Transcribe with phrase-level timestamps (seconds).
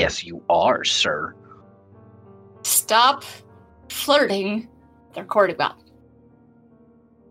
[0.00, 1.34] Yes, you are, sir.
[2.62, 3.24] Stop
[3.90, 4.68] flirting.
[5.14, 5.76] They're recording about.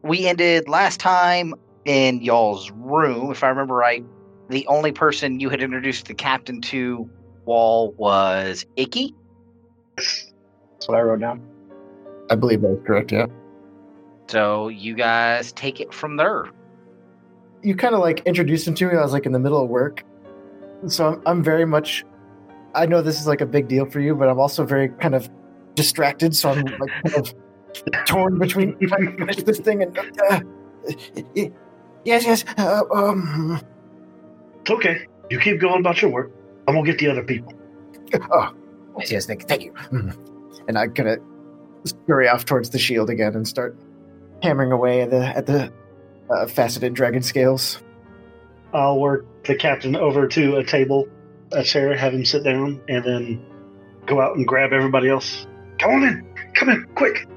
[0.03, 1.53] We ended last time
[1.85, 4.05] in y'all's room, if I remember right.
[4.49, 7.09] The only person you had introduced the captain to
[7.45, 9.15] Wall was Icky.
[9.97, 11.41] That's what I wrote down.
[12.29, 13.11] I believe that's correct.
[13.11, 13.25] Yeah.
[14.27, 16.45] So you guys take it from there.
[17.63, 18.95] You kind of like introduced him to me.
[18.95, 20.03] I was like in the middle of work,
[20.87, 22.05] so I'm, I'm very much.
[22.75, 25.15] I know this is like a big deal for you, but I'm also very kind
[25.15, 25.29] of
[25.75, 26.35] distracted.
[26.35, 27.33] So I'm like kind of
[28.05, 29.97] torn between trying to finish this thing and.
[30.29, 30.41] Uh,
[32.05, 32.45] yes, yes.
[32.57, 33.61] Uh, um.
[34.61, 35.05] It's okay.
[35.29, 36.31] You keep going about your work.
[36.67, 37.53] I'm gonna get the other people.
[38.31, 38.53] Oh,
[38.99, 39.25] yes, yes.
[39.25, 39.71] Thank, thank you.
[39.73, 40.15] Mhm.
[40.67, 41.17] And I'm gonna
[41.85, 43.77] scurry off towards the shield again and start
[44.43, 45.71] hammering away at the at the
[46.29, 47.81] uh, faceted dragon scales.
[48.73, 51.07] I'll work the captain over to a table,
[51.51, 53.45] a chair, have him sit down, and then
[54.05, 55.47] go out and grab everybody else.
[55.79, 56.35] Come on in.
[56.55, 57.27] Come in, quick.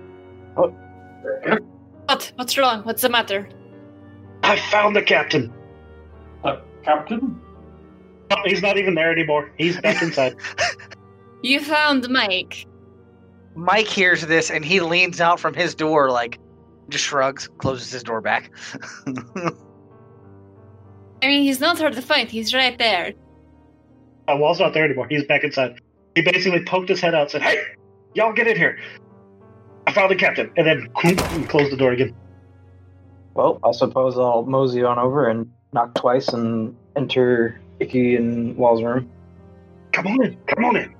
[0.54, 2.32] What?
[2.36, 2.82] What's wrong?
[2.82, 3.48] What's the matter?
[4.42, 5.52] I found the captain.
[6.44, 7.40] Uh, Captain?
[8.30, 9.52] No, he's not even there anymore.
[9.56, 10.36] He's back inside.
[11.44, 12.66] You found Mike.
[13.56, 16.38] Mike hears this and he leans out from his door, like,
[16.88, 18.52] just shrugs, closes his door back.
[21.20, 22.30] I mean, he's not hard to find.
[22.30, 23.14] He's right there.
[24.28, 25.06] Uh, Wall's not there anymore.
[25.08, 25.80] He's back inside.
[26.14, 27.58] He basically poked his head out and said, Hey,
[28.14, 28.78] y'all get in here.
[29.86, 30.50] I found the captain.
[30.56, 32.14] And then and closed the door again.
[33.34, 38.82] Well, I suppose I'll mosey on over and knock twice and enter Icky and Wall's
[38.82, 39.10] room.
[39.92, 40.36] Come on in.
[40.46, 40.94] Come on in.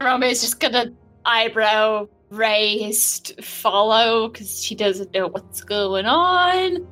[0.00, 0.86] Romeo's just gonna
[1.24, 6.86] eyebrow raised follow because she doesn't know what's going on.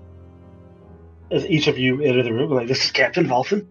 [1.30, 3.66] As each of you enter the room, like, This is Captain Volfin.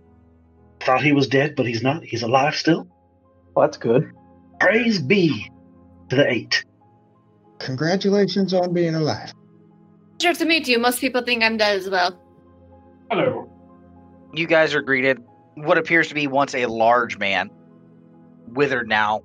[0.81, 2.03] Thought he was dead, but he's not.
[2.03, 2.87] He's alive still.
[3.53, 4.11] Well, that's good.
[4.59, 5.49] Praise be
[6.09, 6.63] to the eight.
[7.59, 9.33] Congratulations on being alive.
[10.19, 10.79] Pleasure to meet you.
[10.79, 12.17] Most people think I'm dead as well.
[13.11, 13.49] Hello.
[14.33, 15.17] you guys are greeted.
[15.55, 17.49] What appears to be once a large man,
[18.47, 19.23] withered now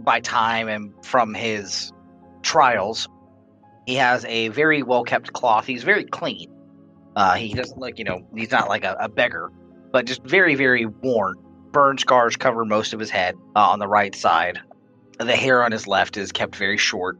[0.00, 1.92] by time and from his
[2.42, 3.08] trials.
[3.86, 5.66] He has a very well kept cloth.
[5.66, 6.50] He's very clean.
[7.14, 9.52] Uh, he doesn't look, you know, he's not like a, a beggar,
[9.94, 11.36] but just very, very worn.
[11.70, 14.58] Burn scars cover most of his head uh, on the right side.
[15.20, 17.16] The hair on his left is kept very short,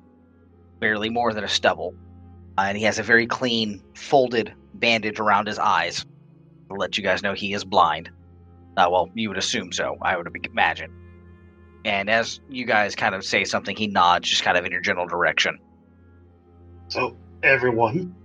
[0.80, 1.94] barely more than a stubble.
[2.58, 6.04] Uh, and he has a very clean, folded bandage around his eyes
[6.68, 8.10] to let you guys know he is blind.
[8.76, 10.92] Uh, well, you would assume so, I would imagine.
[11.84, 14.80] And as you guys kind of say something, he nods just kind of in your
[14.80, 15.60] general direction.
[16.88, 18.16] So, everyone,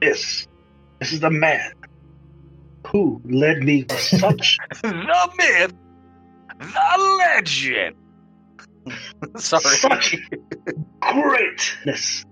[0.00, 0.48] this,
[1.00, 1.72] this is the man
[2.90, 5.74] who led me to such the myth,
[6.58, 7.96] the legend.
[9.36, 9.62] Sorry.
[9.62, 10.16] Such
[11.00, 12.24] greatness.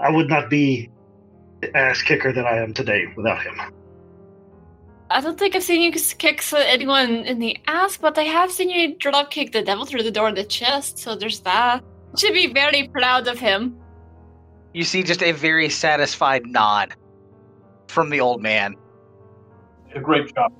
[0.00, 0.90] I would not be
[1.60, 3.54] the ass kicker that I am today without him.
[5.10, 8.70] I don't think I've seen you kick anyone in the ass, but I have seen
[8.70, 11.84] you drop kick the devil through the door in the chest, so there's that.
[12.16, 13.76] Should be very proud of him.
[14.74, 16.94] You see just a very satisfied nod
[17.88, 18.74] from the old man.
[19.94, 20.52] A great job.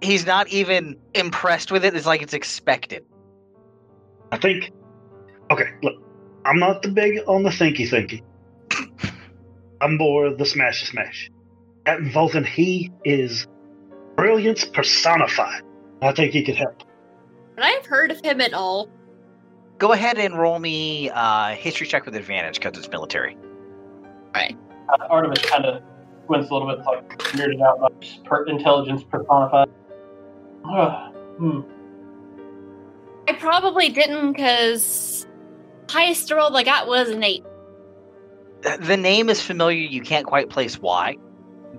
[0.00, 1.94] He's not even impressed with it.
[1.94, 3.04] It's like it's expected.
[4.32, 4.70] I think.
[5.50, 5.94] Okay, look,
[6.44, 8.22] I'm not the big on the thinky thinky.
[9.80, 11.30] I'm more the smashy smash.
[11.84, 13.46] Captain Vulcan, he is
[14.16, 15.62] brilliance personified.
[16.02, 16.82] I think he could help.
[17.56, 18.88] But I've heard of him at all.
[19.78, 23.36] Go ahead and roll me uh, history check with advantage because it's military.
[24.34, 24.56] Right.
[24.88, 25.82] Uh, Artemis kind of
[26.30, 27.88] squints a little bit, like weirded out by
[28.24, 29.68] per- intelligence personified.
[30.64, 31.60] hmm.
[33.28, 35.26] I probably didn't because
[35.88, 37.44] highest roll I got was an eight.
[38.62, 39.78] The name is familiar.
[39.78, 41.16] You can't quite place why,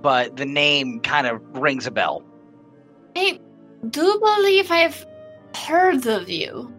[0.02, 2.24] but the name kind of rings a bell.
[3.16, 3.40] I
[3.90, 5.06] do believe I've
[5.56, 6.74] heard of you.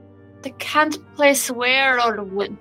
[0.45, 2.59] I can't place where or when.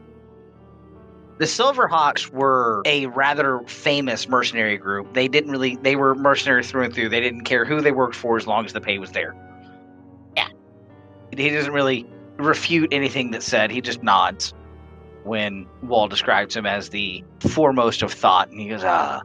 [1.42, 5.12] The Silverhawks were a rather famous mercenary group.
[5.16, 7.10] They didn't really, they were mercenaries through and through.
[7.10, 9.36] They didn't care who they worked for as long as the pay was there.
[10.38, 10.50] Yeah.
[11.36, 12.06] He doesn't really
[12.38, 13.72] refute anything that's said.
[13.72, 14.54] He just nods
[15.24, 18.52] when Wall describes him as the foremost of thought.
[18.52, 19.24] And he goes, ah,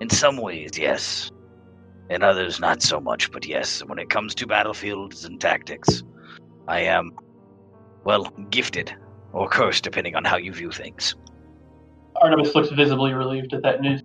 [0.00, 1.30] in some ways, yes.
[2.10, 3.30] In others, not so much.
[3.30, 6.02] But yes, when it comes to battlefields and tactics,
[6.66, 7.12] I am,
[8.02, 8.92] well, gifted
[9.32, 11.14] or cursed, depending on how you view things.
[12.20, 14.02] Artemis looks visibly relieved at that news.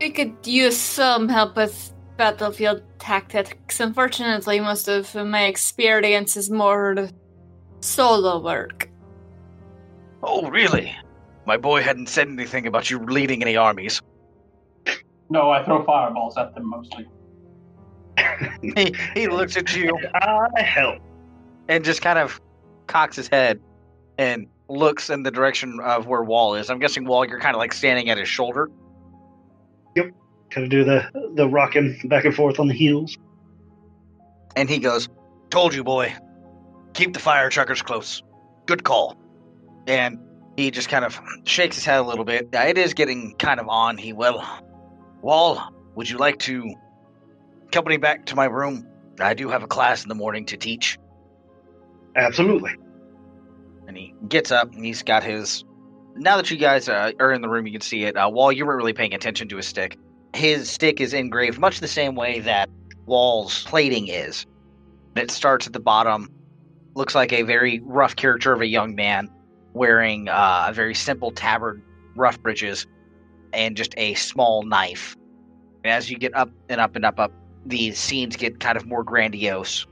[0.00, 3.80] We could use some help with battlefield tactics.
[3.80, 7.08] Unfortunately, most of my experience is more
[7.80, 8.90] solo work.
[10.22, 10.94] Oh, really?
[11.46, 14.00] My boy hadn't said anything about you leading any armies.
[15.30, 17.06] No, I throw fireballs at them mostly.
[18.62, 21.00] He, he looks at you I help.
[21.68, 22.40] and just kind of
[22.86, 23.60] cocks his head
[24.18, 26.70] and looks in the direction of where Wall is.
[26.70, 28.70] I'm guessing Wall, you're kind of like standing at his shoulder.
[29.94, 30.10] Yep,
[30.50, 33.16] kind of do the the rocking back and forth on the heels.
[34.56, 35.08] And he goes,
[35.50, 36.14] Told you, boy.
[36.94, 38.22] Keep the fire truckers close.
[38.66, 39.16] Good call.
[39.86, 40.18] And
[40.56, 42.48] he just kind of shakes his head a little bit.
[42.52, 43.98] Yeah, It is getting kind of on.
[43.98, 44.64] He, well,
[45.22, 45.60] Wall,
[45.96, 46.72] would you like to
[47.66, 48.86] accompany back to my room?
[49.20, 50.98] I do have a class in the morning to teach.
[52.16, 52.76] Absolutely.
[53.86, 55.64] And he gets up and he's got his.
[56.16, 58.16] Now that you guys uh, are in the room, you can see it.
[58.16, 59.98] Uh, Wall, you weren't really paying attention to his stick.
[60.34, 62.68] His stick is engraved much the same way that
[63.06, 64.46] Wall's plating is.
[65.16, 66.28] It starts at the bottom.
[66.94, 69.28] Looks like a very rough caricature of a young man
[69.74, 71.82] wearing uh, a very simple tabard,
[72.16, 72.86] rough breeches,
[73.52, 75.16] and just a small knife.
[75.84, 77.32] And as you get up and up and up, up,
[77.66, 79.86] these scenes get kind of more grandiose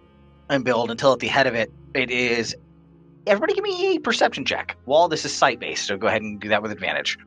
[0.48, 2.54] and build until at the head of it, it is
[3.26, 4.76] Everybody give me a perception check.
[4.86, 7.18] Wall, this is sight based, so go ahead and do that with advantage.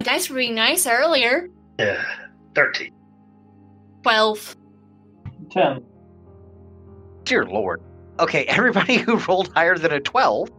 [0.00, 1.48] You guys were being nice earlier.
[1.78, 2.04] Yeah.
[2.54, 2.92] Thirteen.
[4.02, 4.56] 12.
[5.50, 5.82] Ten.
[7.24, 7.80] Dear Lord.
[8.20, 10.50] Okay, everybody who rolled higher than a 12.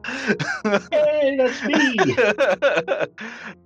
[0.91, 1.95] Hey, that's me.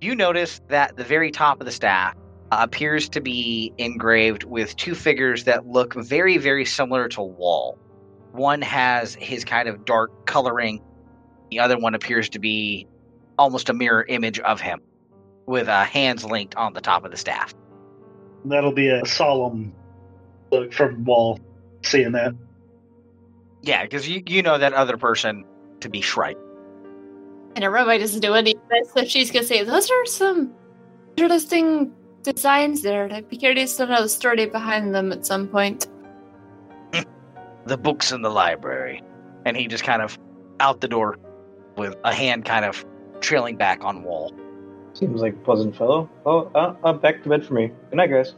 [0.00, 2.14] you notice that the very top of the staff
[2.52, 7.78] uh, appears to be engraved with two figures that look very, very similar to Wall.
[8.32, 10.80] One has his kind of dark coloring,
[11.50, 12.86] the other one appears to be
[13.38, 14.80] almost a mirror image of him
[15.46, 17.54] with uh, hands linked on the top of the staff.
[18.44, 19.72] That'll be a solemn
[20.50, 21.40] look from Wall
[21.82, 22.34] seeing that.
[23.62, 25.44] Yeah, because you, you know that other person
[25.80, 26.38] to be Shrike.
[27.56, 30.54] And everybody doesn't do any of this, so she's gonna say, Those are some
[31.16, 31.92] interesting
[32.22, 33.12] designs there.
[33.12, 35.88] I'd be curious to know the story behind them at some point.
[37.66, 39.02] the books in the library.
[39.44, 40.18] And he just kind of
[40.60, 41.18] out the door
[41.80, 42.84] with a hand kind of
[43.20, 44.32] trailing back on wall.
[44.92, 46.10] Seems like a pleasant fellow.
[46.26, 47.72] Oh, uh, uh, back to bed for me.
[47.88, 48.34] Good night, guys.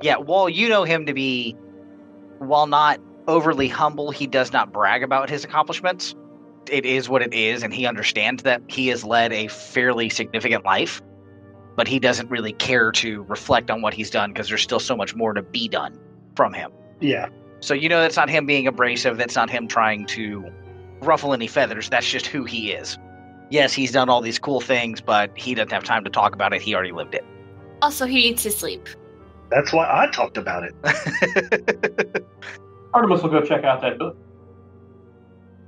[0.00, 1.56] Yeah, Wall, you know him to be,
[2.38, 6.14] while not overly humble, he does not brag about his accomplishments.
[6.70, 10.64] It is what it is, and he understands that he has led a fairly significant
[10.64, 11.02] life,
[11.74, 14.96] but he doesn't really care to reflect on what he's done because there's still so
[14.96, 15.98] much more to be done
[16.36, 16.70] from him.
[17.00, 17.28] Yeah.
[17.58, 20.50] So you know that's not him being abrasive, that's not him trying to
[21.02, 22.98] ruffle any feathers, that's just who he is.
[23.50, 26.52] Yes, he's done all these cool things, but he doesn't have time to talk about
[26.52, 26.62] it.
[26.62, 27.24] He already lived it.
[27.82, 28.88] Also, he needs to sleep.
[29.50, 32.24] That's why I talked about it.
[32.94, 34.16] Artemis will go check out that book.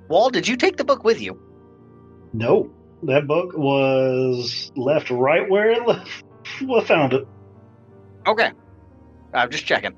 [0.08, 1.40] Wall, did you take the book with you?
[2.32, 2.70] No.
[3.04, 6.24] That book was left right where it left.
[6.62, 7.26] Well, found it.
[8.26, 8.50] Okay.
[9.32, 9.94] I'm just checking.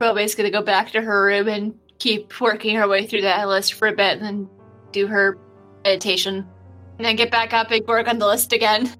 [0.00, 3.74] Roby's gonna go back to her room and keep working her way through that list
[3.74, 4.48] for a bit and then
[4.90, 5.38] do her
[5.84, 6.44] meditation.
[6.98, 8.92] And then get back up and work on the list again.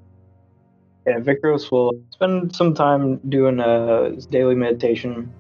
[1.06, 5.32] Yeah, Vicros will spend some time doing a daily meditation,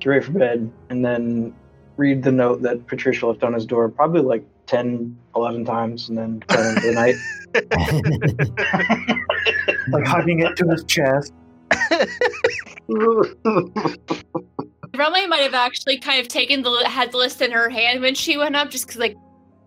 [0.00, 1.54] get ready for bed, and then
[1.96, 6.18] read the note that Patricia left on his door probably like 10, 11 times, and
[6.18, 7.14] then turn into the night.
[9.92, 11.32] like hugging it to his chest.
[14.94, 16.70] Romy might have actually kind of taken the
[17.12, 19.16] list in her hand when she went up, just because like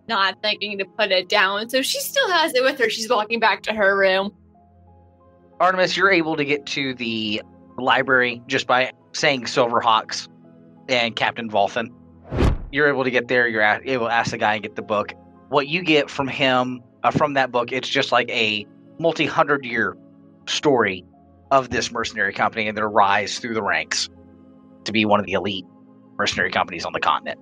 [0.07, 1.69] not thinking to put it down.
[1.69, 2.89] So she still has it with her.
[2.89, 4.31] She's walking back to her room.
[5.59, 7.41] Artemis, you're able to get to the
[7.77, 10.27] library just by saying Silverhawks
[10.87, 11.89] and Captain Volthan.
[12.71, 13.47] You're able to get there.
[13.47, 15.13] You're able to ask the guy and get the book.
[15.49, 18.65] What you get from him, uh, from that book, it's just like a
[18.99, 19.97] multi hundred year
[20.47, 21.05] story
[21.51, 24.09] of this mercenary company and their rise through the ranks
[24.85, 25.65] to be one of the elite
[26.17, 27.39] mercenary companies on the continent.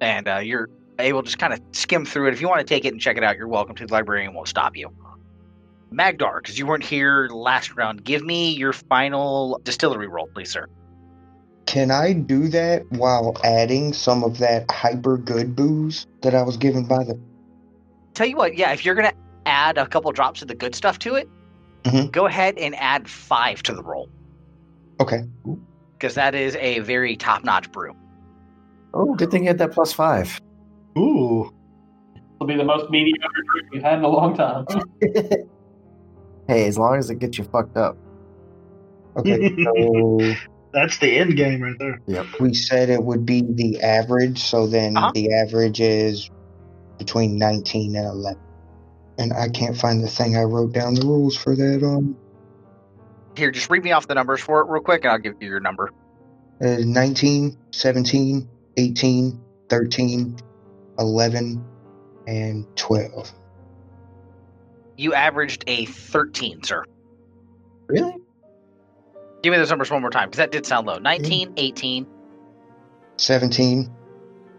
[0.00, 2.34] And uh, you're able to just kind of skim through it.
[2.34, 3.86] If you want to take it and check it out, you're welcome to.
[3.86, 4.90] The librarian won't stop you.
[5.92, 10.66] Magdar, because you weren't here last round, give me your final distillery roll, please, sir.
[11.66, 16.56] Can I do that while adding some of that hyper good booze that I was
[16.56, 17.18] given by the?
[18.14, 19.12] Tell you what, yeah, if you're gonna
[19.46, 21.28] add a couple drops of the good stuff to it,
[21.84, 22.10] Mhm.
[22.10, 24.08] go ahead and add five to the roll,
[25.00, 25.24] Okay.
[25.94, 27.94] Because that is a very top-notch brew.
[28.92, 30.40] Oh, good thing you had that plus five.
[30.98, 31.50] Ooh.
[32.36, 34.66] It'll be the most mediocre drink we've had in a long time.
[36.48, 37.96] hey, as long as it gets you fucked up.
[39.16, 39.54] Okay.
[39.64, 40.34] So
[40.72, 42.00] That's the end game right there.
[42.08, 42.26] Yep.
[42.40, 45.12] We said it would be the average, so then Uh-huh.
[45.14, 46.30] the average is
[46.98, 48.40] between 19 and 11.
[49.18, 52.16] And I can't find the thing I wrote down the rules for that on.
[53.36, 55.48] Here, just read me off the numbers for it real quick, and I'll give you
[55.48, 55.92] your number.
[56.60, 60.36] Uh, 19, 17, 18, 13,
[60.98, 61.64] 11,
[62.28, 63.32] and 12.
[64.96, 66.84] You averaged a 13, sir.
[67.88, 68.14] Really?
[69.42, 70.98] Give me those numbers one more time, because that did sound low.
[70.98, 72.06] 19, 18,
[73.16, 73.90] 17,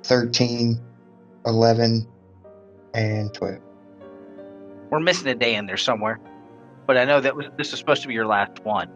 [0.04, 0.82] 13,
[1.46, 2.08] 11,
[2.94, 3.60] and 12.
[4.90, 6.20] We're missing a day in there somewhere,
[6.86, 8.90] but I know that was, this is supposed to be your last one.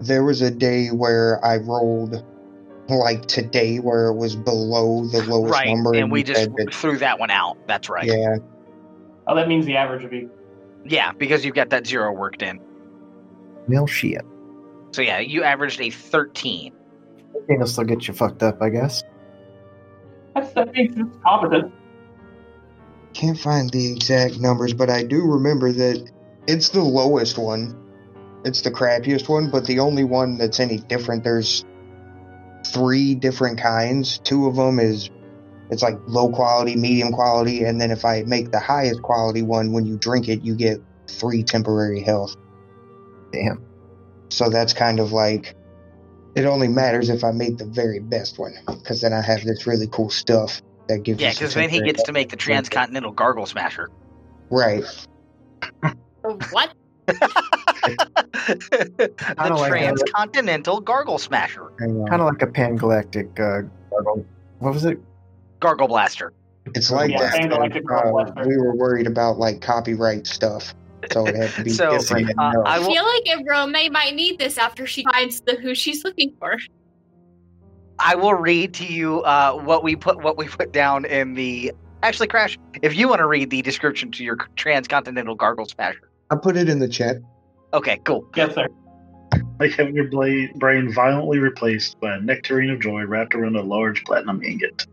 [0.00, 2.24] There was a day where I rolled
[2.88, 5.94] like today where it was below the lowest right, number.
[5.94, 7.56] and we just that- threw that one out.
[7.66, 8.04] That's right.
[8.04, 8.36] yeah,
[9.26, 10.28] Oh, that means the average would be.
[10.84, 12.60] Yeah, because you've got that zero worked in.
[13.68, 14.22] No shit.
[14.90, 16.72] So yeah, you averaged a 13.
[17.48, 19.04] It'll still get you fucked up, I guess.
[20.34, 21.72] That's, that means it's competent.
[23.14, 26.10] can't find the exact numbers, but I do remember that
[26.46, 27.78] it's the lowest one.
[28.44, 31.22] It's the crappiest one, but the only one that's any different.
[31.22, 31.64] There's
[32.66, 34.18] three different kinds.
[34.18, 35.10] Two of them is
[35.70, 39.72] it's like low quality, medium quality, and then if I make the highest quality one,
[39.72, 42.36] when you drink it, you get three temporary health.
[43.32, 43.64] Damn.
[44.28, 45.54] So that's kind of like
[46.34, 49.66] it only matters if I make the very best one, because then I have this
[49.66, 51.20] really cool stuff that gives.
[51.20, 53.88] Yeah, because then he gets to make the transcontinental gargle smasher.
[54.50, 54.84] right.
[56.50, 56.72] What?
[57.06, 57.14] the
[59.16, 61.70] Kinda like a- transcontinental gargle smasher.
[61.78, 64.26] Kind of like a pan-galactic uh, gargle.
[64.58, 64.98] What was it?
[65.60, 66.32] Gargle blaster.
[66.74, 67.40] It's like Yeah, that.
[67.40, 68.46] and like a uh, blaster.
[68.48, 70.74] we were worried about like copyright stuff,
[71.12, 72.30] so it had to be So, different.
[72.30, 72.62] and uh.
[72.64, 75.74] I I will- feel like if Rome might need this after she finds the who
[75.74, 76.56] she's looking for.
[77.98, 81.72] I will read to you uh, what we put what we put down in the
[82.02, 82.58] actually crash.
[82.80, 86.08] If you want to read the description to your transcontinental gargle smasher.
[86.32, 87.16] I put it in the chat.
[87.74, 88.26] Okay, cool.
[88.34, 88.66] Yes, sir.
[89.60, 93.62] Like having your bla- brain violently replaced by a nectarine of joy wrapped around a
[93.62, 94.86] large platinum ingot.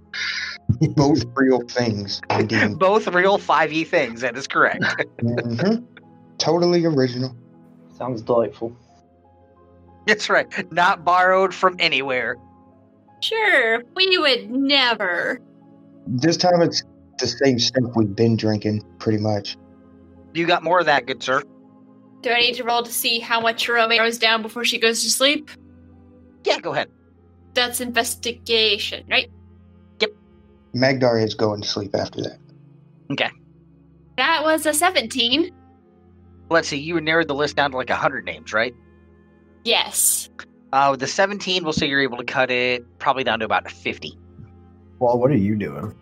[0.95, 2.21] Both real things.
[2.29, 2.77] Indeed.
[2.79, 4.19] Both real 5e things.
[4.21, 4.83] That is correct.
[5.21, 5.85] Mhm.
[6.37, 7.35] Totally original.
[7.97, 8.75] Sounds delightful.
[10.07, 10.47] That's right.
[10.71, 12.35] Not borrowed from anywhere.
[13.21, 15.39] Sure, we would never.
[16.07, 16.83] This time it's
[17.19, 19.57] the same stuff we've been drinking, pretty much.
[20.33, 21.43] You got more of that, good sir.
[22.21, 25.03] Do I need to roll to see how much Rome goes down before she goes
[25.03, 25.49] to sleep?
[26.43, 26.89] Yeah, go ahead.
[27.53, 29.29] That's investigation, right?
[29.99, 30.11] Yep.
[30.75, 32.37] Magdar is going to sleep after that.
[33.11, 33.29] Okay.
[34.17, 35.51] That was a 17.
[36.49, 36.77] Let's see.
[36.77, 38.75] You narrowed the list down to like 100 names, right?
[39.63, 40.29] Yes.
[40.71, 44.17] Uh, the 17, we'll say you're able to cut it probably down to about 50.
[44.99, 45.95] Well, what are you doing?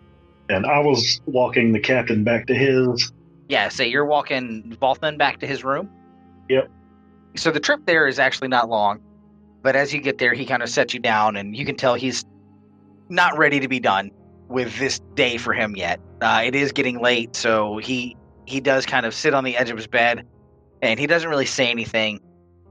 [0.48, 3.12] And I was walking the captain back to his.
[3.48, 5.88] Yeah, so you're walking Volthman back to his room.
[6.48, 6.70] Yep.
[7.36, 9.00] So the trip there is actually not long,
[9.62, 11.94] but as you get there, he kind of sets you down, and you can tell
[11.94, 12.24] he's
[13.08, 14.10] not ready to be done
[14.48, 16.00] with this day for him yet.
[16.20, 19.70] Uh, it is getting late, so he he does kind of sit on the edge
[19.70, 20.26] of his bed,
[20.82, 22.20] and he doesn't really say anything.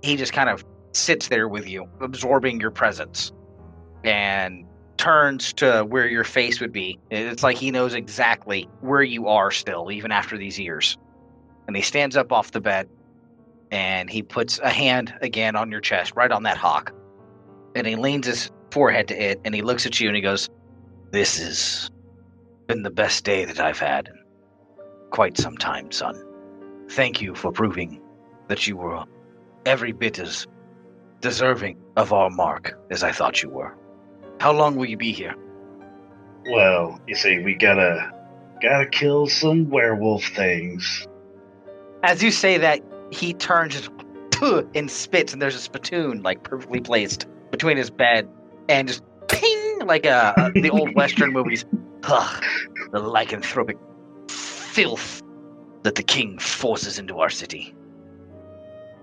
[0.02, 3.32] He just kind of sits there with you, absorbing your presence,
[4.04, 4.66] and
[5.08, 7.00] turns to where your face would be.
[7.10, 10.98] It's like he knows exactly where you are still, even after these years.
[11.66, 12.90] And he stands up off the bed
[13.72, 16.92] and he puts a hand again on your chest, right on that hawk.
[17.74, 20.50] And he leans his forehead to it and he looks at you and he goes,
[21.12, 21.90] This has
[22.68, 24.20] been the best day that I've had in
[25.12, 26.22] quite some time, son.
[26.90, 28.02] Thank you for proving
[28.50, 29.06] that you were
[29.66, 30.48] every bit as
[31.22, 33.77] deserving of our mark as I thought you were.
[34.40, 35.36] How long will you be here?
[36.50, 38.12] Well, you see, we gotta
[38.62, 41.08] gotta kill some werewolf things.
[42.04, 43.90] As you say that, he turns
[44.76, 48.30] and spits, and there's a spittoon like perfectly placed between his bed
[48.70, 51.66] and just ping like a the old western movies.
[52.04, 52.44] Ugh,
[52.92, 53.78] the lycanthropic
[54.30, 55.22] filth
[55.84, 57.74] that the king forces into our city.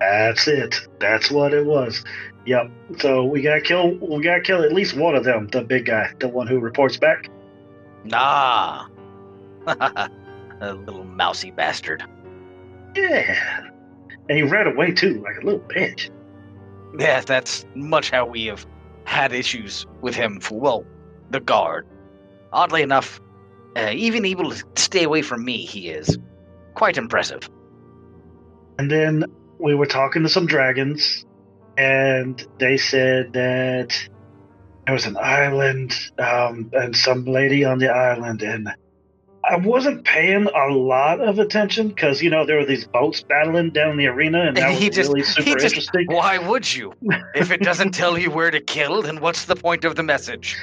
[0.01, 0.75] That's it.
[1.01, 2.05] That's what it was.
[2.47, 2.71] Yep.
[2.99, 3.95] So we gotta kill.
[3.95, 5.49] We gotta kill at least one of them.
[5.49, 7.31] The big guy, the one who reports back.
[8.05, 8.87] Nah.
[9.67, 12.05] a little mousy bastard.
[12.95, 13.71] Yeah.
[14.29, 16.11] And he ran away too, like a little bitch.
[16.99, 18.67] Yeah, that's much how we have
[19.05, 20.87] had issues with him for, well,
[21.31, 21.87] the guard.
[22.53, 23.21] Oddly enough,
[23.77, 26.19] uh, even able to stay away from me, he is.
[26.75, 27.51] Quite impressive.
[28.79, 29.25] And then
[29.59, 31.25] we were talking to some dragons,
[31.77, 34.09] and they said that
[34.87, 38.69] there was an island um, and some lady on the island, and
[39.49, 43.71] I wasn't paying a lot of attention because you know there were these boats battling
[43.71, 46.07] down in the arena, and that was just- really super just- interesting.
[46.09, 46.93] Why would you?
[47.35, 50.57] If it doesn't tell you where to kill, then what's the point of the message?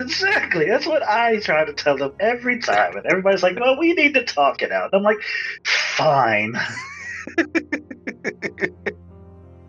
[0.00, 0.66] Exactly.
[0.66, 2.96] That's what I try to tell them every time.
[2.96, 4.90] And everybody's like, well, we need to talk it out.
[4.92, 5.18] I'm like,
[5.64, 6.54] fine.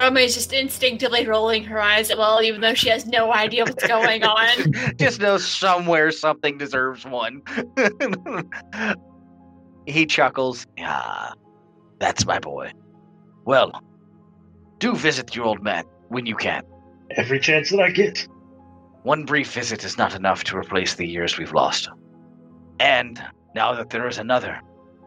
[0.02, 3.66] Roma is just instinctively rolling her eyes at well, even though she has no idea
[3.66, 4.74] what's going on.
[4.98, 7.42] Just know somewhere something deserves one.
[9.86, 10.66] he chuckles.
[10.80, 11.34] Ah,
[12.00, 12.72] that's my boy.
[13.46, 13.84] Well,
[14.78, 16.64] do visit your old man when you can.
[17.12, 18.26] Every chance that I get.
[19.04, 21.90] One brief visit is not enough to replace the years we've lost.
[22.80, 23.22] And
[23.54, 24.62] now that there is another,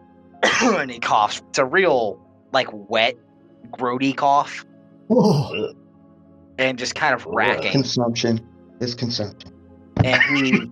[0.63, 1.41] and he coughs.
[1.49, 2.19] It's a real,
[2.53, 3.15] like, wet,
[3.71, 4.65] grody cough,
[5.15, 5.75] Oh,
[6.59, 7.73] and just kind of racking.
[7.73, 8.41] Consumption.
[8.81, 9.53] It's consumption.
[10.05, 10.71] And he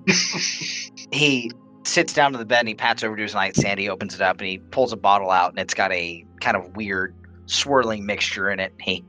[1.12, 1.52] he
[1.84, 3.78] sits down to the bed and he pats over to his nightstand.
[3.80, 6.56] He opens it up and he pulls a bottle out and it's got a kind
[6.56, 7.14] of weird
[7.46, 8.72] swirling mixture in it.
[8.80, 9.04] He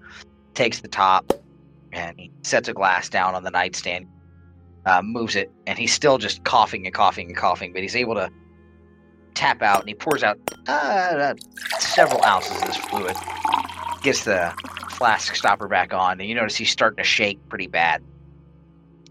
[0.54, 1.32] takes the top
[1.94, 4.08] and he sets a glass down on the nightstand,
[4.86, 8.16] uh, moves it, and he's still just coughing and coughing and coughing, but he's able
[8.16, 8.30] to
[9.34, 11.34] tap out and he pours out uh,
[11.80, 13.16] several ounces of this fluid.
[14.02, 14.54] Gets the
[15.02, 18.04] flask stopper back on, and you notice he's starting to shake pretty bad.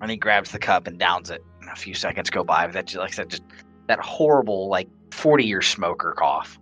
[0.01, 1.43] And he grabs the cup and downs it.
[1.61, 3.43] And a few seconds go by, but that just, like I said, just
[3.89, 6.61] that horrible, like forty year smoker cough.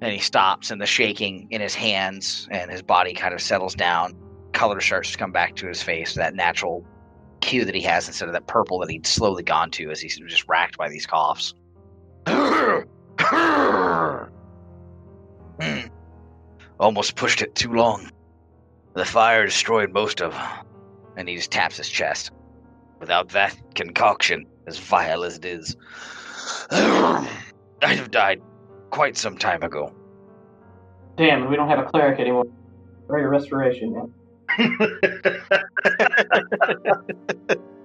[0.00, 3.74] And he stops, and the shaking in his hands and his body kind of settles
[3.74, 4.14] down.
[4.52, 6.86] Color starts to come back to his face, that natural
[7.42, 10.16] hue that he has instead of that purple that he'd slowly gone to as he's
[10.16, 11.54] just racked by these coughs.
[16.78, 18.12] Almost pushed it too long.
[18.98, 20.32] The fire destroyed most of.
[20.32, 20.42] them.
[21.16, 22.32] And he just taps his chest.
[22.98, 25.76] Without that concoction, as vile as it is,
[26.72, 27.28] I'd
[27.80, 28.42] have died
[28.90, 29.94] quite some time ago.
[31.16, 32.46] Damn, we don't have a cleric anymore.
[33.06, 34.12] Great restoration, man.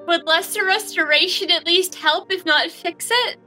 [0.07, 3.37] Would lesser restoration at least help, if not fix it?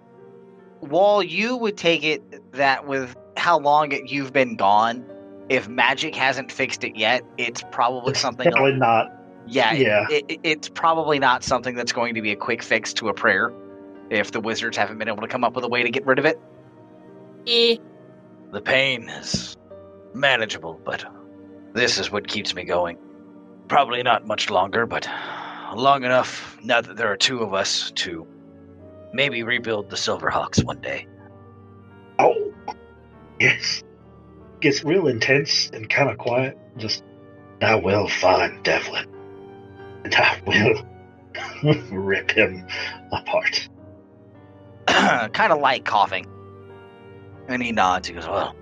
[0.82, 5.04] Wall, you would take it that with how long it, you've been gone,
[5.48, 8.50] if magic hasn't fixed it yet, it's probably something.
[8.50, 9.12] Probably not.
[9.46, 10.06] yeah, Yeah.
[10.10, 13.14] It, it- it's probably not something that's going to be a quick fix to a
[13.14, 13.52] prayer.
[14.10, 16.18] If the wizards haven't been able to come up with a way to get rid
[16.18, 16.40] of it,
[17.48, 17.76] Eh,
[18.52, 19.56] the pain is
[20.14, 21.04] manageable, but
[21.74, 22.98] this is what keeps me going.
[23.68, 25.08] Probably not much longer, but
[25.74, 28.26] long enough now that there are two of us to
[29.12, 31.06] maybe rebuild the Silverhawks one day.
[32.18, 32.52] Oh,
[33.40, 33.82] yes.
[34.60, 36.56] Gets real intense and kind of quiet.
[36.76, 37.04] Just,
[37.60, 39.06] I will find Devlin.
[40.04, 42.66] And I will rip him
[43.12, 43.68] apart.
[44.86, 46.26] kind of light coughing.
[47.48, 48.08] And he nods.
[48.08, 48.54] He goes, Well,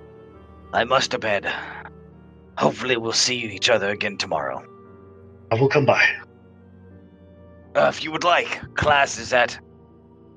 [0.73, 1.51] I must to bed.
[2.59, 4.65] Hopefully, we'll see each other again tomorrow.
[5.51, 6.05] I will come by.
[7.75, 9.59] Uh, if you would like, class is at.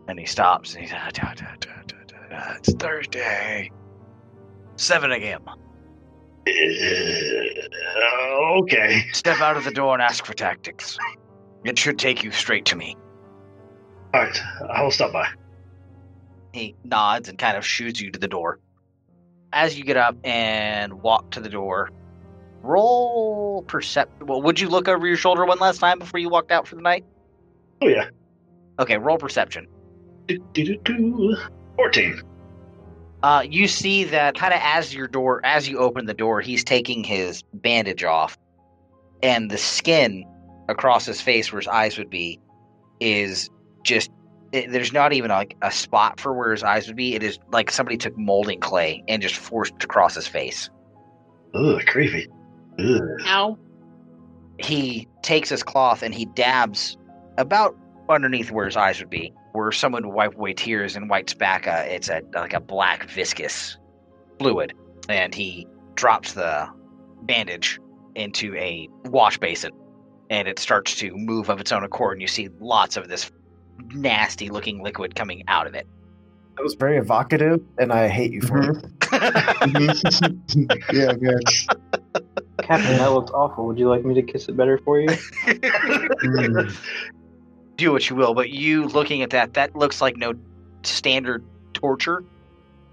[0.08, 0.94] And he stops and he's.
[0.94, 3.70] "Ah, da, da, da, da, da, da, It's Thursday.
[4.78, 5.42] 7 a.m.
[5.48, 5.52] Uh,
[8.60, 9.04] okay.
[9.12, 10.98] Step out of the door and ask for tactics.
[11.64, 12.96] It should take you straight to me.
[14.14, 14.42] All right.
[14.70, 15.28] I will stop by.
[16.54, 18.60] He nods and kind of shoots you to the door.
[19.52, 21.90] As you get up and walk to the door,
[22.62, 24.24] roll percept.
[24.24, 26.76] Well, would you look over your shoulder one last time before you walked out for
[26.76, 27.06] the night?
[27.82, 28.10] Oh, yeah.
[28.80, 29.68] Okay, roll perception.
[30.28, 31.38] Do, do, do, do.
[33.22, 33.24] 14.
[33.24, 36.64] Uh, you see that kind of as your door, as you open the door, he's
[36.64, 38.38] taking his bandage off,
[39.24, 40.24] and the skin
[40.70, 42.40] across his face where his eyes would be
[43.00, 43.50] is
[43.84, 44.12] just.
[44.54, 47.16] It, there's not even like a spot for where his eyes would be.
[47.16, 50.70] It is like somebody took molding clay and just forced it across his face.
[51.54, 52.30] Ugh, creepy.
[52.80, 53.02] Ugh.
[53.26, 53.58] ow.
[54.60, 56.96] he takes his cloth and he dabs
[57.38, 57.76] about
[58.08, 61.68] underneath where his eyes would be, where someone would wipe away tears and wipes back
[61.68, 63.78] a it's a like a black viscous
[64.40, 64.74] fluid,
[65.10, 66.68] and he drops the
[67.24, 67.80] bandage
[68.16, 69.72] into a wash basin,
[70.30, 73.32] and it starts to move of its own accord, and you see lots of this
[73.94, 75.88] nasty looking liquid coming out of it.
[76.56, 78.78] that was very evocative, and I hate you for it.
[80.94, 81.40] yeah, man.
[82.64, 83.68] Captain, that looks awful.
[83.68, 85.08] Would you like me to kiss it better for you?
[86.24, 86.76] Mm.
[87.78, 90.34] Do what you will, but you looking at that, that looks like no
[90.84, 92.24] standard torture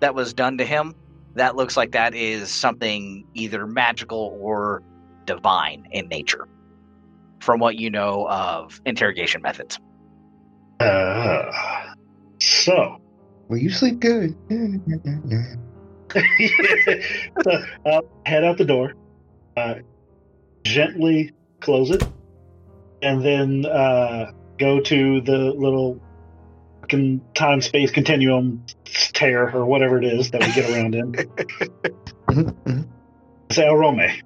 [0.00, 0.94] that was done to him.
[1.34, 4.82] That looks like that is something either magical or
[5.24, 6.46] divine in nature,
[7.40, 9.78] from what you know of interrogation methods.
[10.78, 11.50] Uh,
[12.40, 13.00] so,
[13.48, 14.34] Will you sleep good?
[17.42, 17.52] so
[17.86, 18.94] uh, head out the door,
[19.56, 19.74] uh,
[20.64, 22.02] gently close it,
[23.02, 26.00] and then uh, go to the little
[26.80, 31.12] fucking time space continuum tear or whatever it is that we get around in.
[32.28, 32.88] Mhm.
[33.52, 34.20] Say Arome.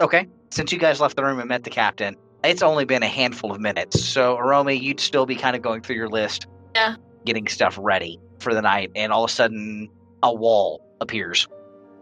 [0.00, 0.26] Okay.
[0.50, 3.52] Since you guys left the room and met the captain, it's only been a handful
[3.52, 4.02] of minutes.
[4.04, 6.46] So, Arome, you'd still be kind of going through your list.
[6.74, 6.96] Yeah.
[7.24, 9.88] Getting stuff ready for the night, and all of a sudden,
[10.22, 11.46] a wall appears.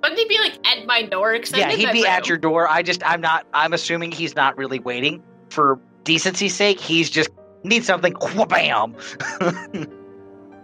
[0.03, 1.37] Wouldn't he be like at my door?
[1.39, 2.69] 'Cause I'm yeah, he'd my be at your door.
[2.69, 6.81] I just, I'm not, I'm assuming he's not really waiting for decency's sake.
[6.81, 7.31] He's just
[7.65, 8.15] needs something.
[8.49, 8.97] Bam.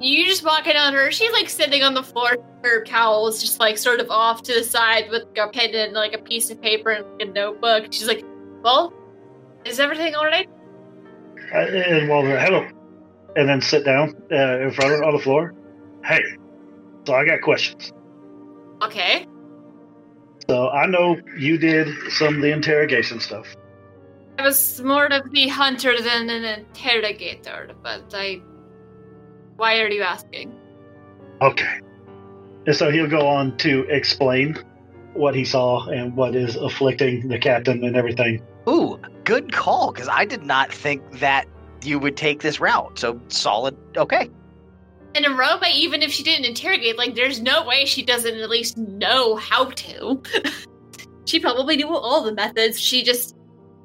[0.00, 1.10] You just walking on her.
[1.10, 2.36] She's like sitting on the floor.
[2.62, 5.92] Her cowl is just like sort of off to the side with a pen and
[5.92, 7.92] like a piece of paper and like, a notebook.
[7.92, 8.22] She's like,
[8.62, 8.92] "Well,
[9.64, 10.48] is everything all right?"
[11.54, 12.68] Uh, and while they're hello,
[13.36, 15.54] and then sit down uh, in front of her on the floor.
[16.04, 16.22] Hey,
[17.06, 17.92] so I got questions.
[18.82, 19.26] Okay.
[20.50, 23.46] So I know you did some of the interrogation stuff.
[24.38, 28.40] I was more of the hunter than an interrogator, but I.
[29.56, 30.52] Why are you asking?
[31.40, 31.80] Okay.
[32.66, 34.58] And so he'll go on to explain
[35.12, 38.42] what he saw and what is afflicting the captain and everything.
[38.68, 39.92] Ooh, good call.
[39.92, 41.46] Because I did not think that
[41.84, 42.98] you would take this route.
[42.98, 43.76] So solid.
[43.96, 44.30] Okay.
[45.14, 48.76] And Aroma, even if she didn't interrogate, like, there's no way she doesn't at least
[48.76, 50.20] know how to.
[51.24, 52.80] she probably knew all the methods.
[52.80, 53.33] She just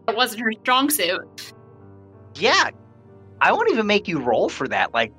[0.09, 1.53] it wasn't her strong suit.
[2.35, 2.69] Yeah,
[3.41, 4.93] I won't even make you roll for that.
[4.93, 5.13] Like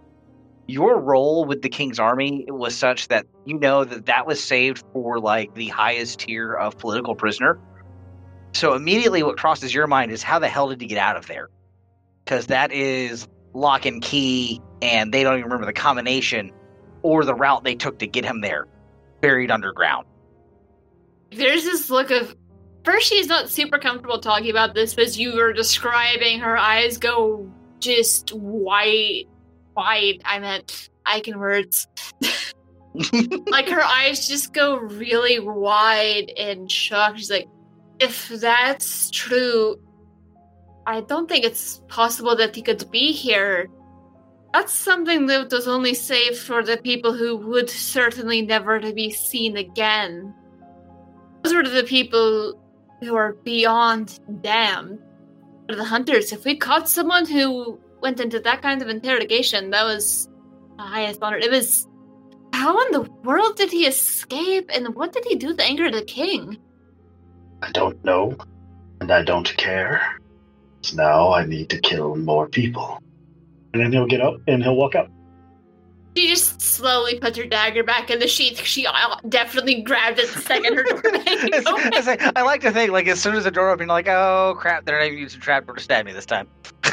[0.66, 4.85] your role with the king's army was such that you know that that was saved
[4.92, 7.59] for like the highest tier of political prisoner.
[8.53, 11.26] So immediately, what crosses your mind is how the hell did he get out of
[11.26, 11.48] there?
[12.24, 16.53] Because that is lock and key, and they don't even remember the combination
[17.03, 18.66] or the route they took to get him there,
[19.20, 20.07] buried underground.
[21.33, 22.35] There's this look of
[22.85, 26.99] first she's not super comfortable talking about this but as you were describing her eyes
[26.99, 29.27] go just white
[29.77, 30.21] wide.
[30.25, 31.87] I meant i can words.
[33.47, 37.19] Like her eyes just go really wide and shocked.
[37.19, 37.47] She's like
[38.01, 39.79] if that's true
[40.87, 43.69] i don't think it's possible that he could be here.
[44.53, 49.11] That's something that was only safe for the people who would certainly never to be
[49.11, 50.35] seen again.
[51.43, 52.60] Those were the people
[53.01, 55.01] who are beyond damned.
[55.69, 56.33] The hunters.
[56.33, 60.29] If we caught someone who went into that kind of interrogation, that was
[60.77, 61.39] the highest honor.
[61.39, 61.87] It was.
[62.53, 66.03] How in the world did he escape, and what did he do to anger the
[66.03, 66.59] king?
[67.63, 68.37] I don't know,
[69.01, 70.19] and I don't care.
[70.95, 73.01] Now I need to kill more people.
[73.73, 75.09] And then he'll get up and he'll walk out.
[76.16, 78.59] She just slowly puts her dagger back in the sheath.
[78.64, 78.92] She uh,
[79.29, 81.92] definitely grabbed it the second her door banged It's- open.
[81.94, 84.57] it's like- I like to think like as soon as the door opened, like, oh
[84.59, 86.49] crap, they're not even using trap door to stab me this time.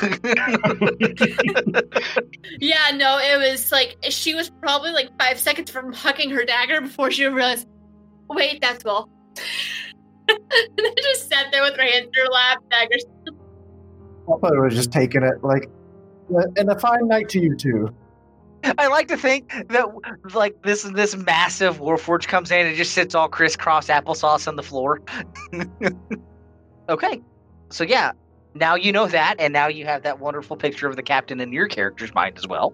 [2.60, 6.82] Yeah, no, it was like she was probably like five seconds from hucking her dagger
[6.82, 7.68] before she realized,
[8.30, 9.10] wait, that's well.
[10.28, 10.40] and
[10.78, 12.96] then just sat there with her hands in her lap, dagger.
[13.28, 13.32] I
[14.40, 15.44] probably would have just taking it.
[15.44, 15.70] Like,
[16.58, 17.90] and a fine night to you too.
[18.64, 19.88] I like to think that
[20.34, 24.64] like this this massive warforge comes in and just sits all crisscross applesauce on the
[24.64, 25.02] floor.
[26.90, 27.22] okay,
[27.70, 28.12] so yeah,
[28.56, 31.52] now you know that, and now you have that wonderful picture of the captain in
[31.52, 32.74] your character's mind as well.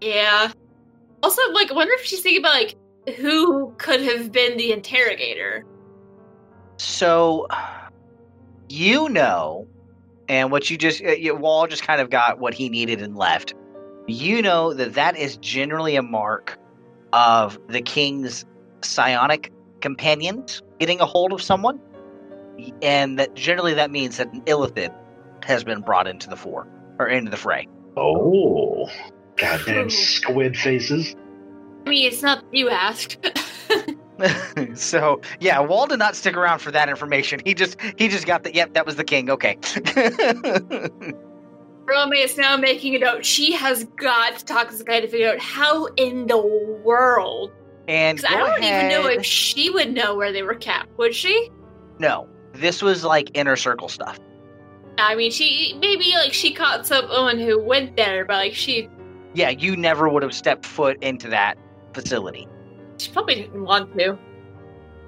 [0.00, 0.52] Yeah.
[1.22, 2.76] Also, like, I wonder if she's thinking about like
[3.16, 5.64] who could have been the interrogator.
[6.76, 7.46] So
[8.68, 9.66] you know,
[10.28, 13.54] and what you just uh, Wall just kind of got what he needed and left.
[14.08, 16.58] You know that that is generally a mark
[17.12, 18.46] of the king's
[18.82, 21.78] psionic companions getting a hold of someone,
[22.80, 24.94] and that generally that means that an illithid
[25.44, 26.66] has been brought into the fore
[26.98, 27.68] or into the fray.
[27.98, 28.88] Oh,
[29.36, 31.14] goddamn squid faces.
[31.86, 33.18] I mean, it's not you asked.
[34.74, 37.40] so yeah, Wall did not stick around for that information.
[37.44, 39.30] He just he just got the yep, that was the king.
[39.30, 39.58] Okay.
[41.88, 43.24] Rome is now making a note.
[43.24, 46.38] She has got to talk to this guy to figure out how in the
[46.84, 47.50] world.
[47.88, 50.96] and Because I don't even know if she would know where they were kept.
[50.98, 51.50] Would she?
[51.98, 54.18] No, this was like inner circle stuff.
[54.98, 58.88] I mean, she maybe like she caught someone who went there, but like she,
[59.32, 61.56] Yeah, you never would have stepped foot into that
[61.94, 62.46] facility.
[62.98, 64.18] she probably didn't want to.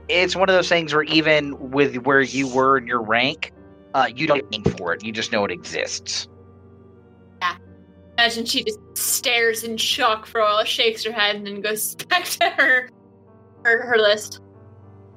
[0.08, 3.52] it's one of those things where even with where you were in your rank,
[3.94, 5.04] uh, you don't aim for it.
[5.04, 6.28] You just know it exists.
[8.20, 11.94] Imagine she just stares in shock for a while, shakes her head, and then goes
[12.10, 12.90] back to her
[13.64, 14.40] her, her list.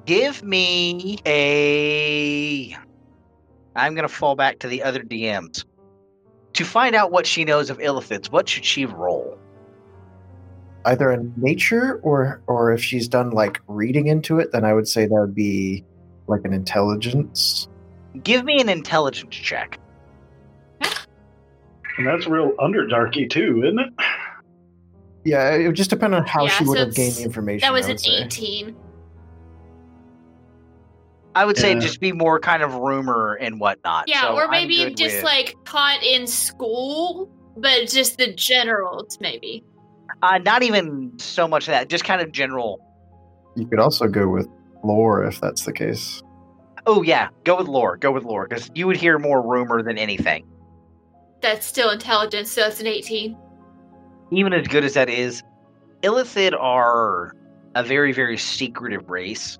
[0.06, 2.74] Give me a.
[3.76, 5.66] I'm gonna fall back to the other DMs.
[6.54, 9.38] To find out what she knows of illithids, what should she roll?
[10.86, 14.88] Either in nature or or if she's done like reading into it, then I would
[14.88, 15.84] say that would be
[16.26, 17.68] like an intelligence.
[18.22, 19.78] Give me an intelligence check.
[21.98, 23.92] And that's real underdarky too, isn't it?
[25.24, 27.66] Yeah, it would just depend on how Yeah, she would so have gained the information.
[27.66, 28.24] That was an say.
[28.24, 28.76] 18.
[31.36, 31.80] I would say Yeah.
[31.80, 34.04] just be more kind of rumor and whatnot.
[34.06, 39.64] Yeah, So or maybe just with- like taught in school, but just the generals, maybe.
[40.22, 42.78] uh, not even so much that, just kind of general.
[43.56, 44.46] You could also go with
[44.84, 46.22] lore if that's the case.
[46.86, 47.96] Oh yeah, go with lore.
[47.96, 50.44] Go with lore because you would hear more rumor than anything.
[51.44, 53.36] That's still intelligence, so that's an 18.
[54.30, 55.42] Even as good as that is,
[56.02, 57.36] Illithid are
[57.74, 59.58] a very very secretive race.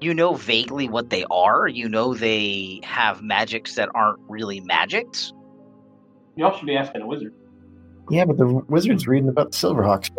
[0.00, 1.66] You know vaguely what they are.
[1.66, 5.32] You know they have magics that aren't really magics.
[6.36, 7.34] Y'all should be asking a wizard.
[8.08, 10.10] Yeah, but the wizard's reading about the Silverhawks.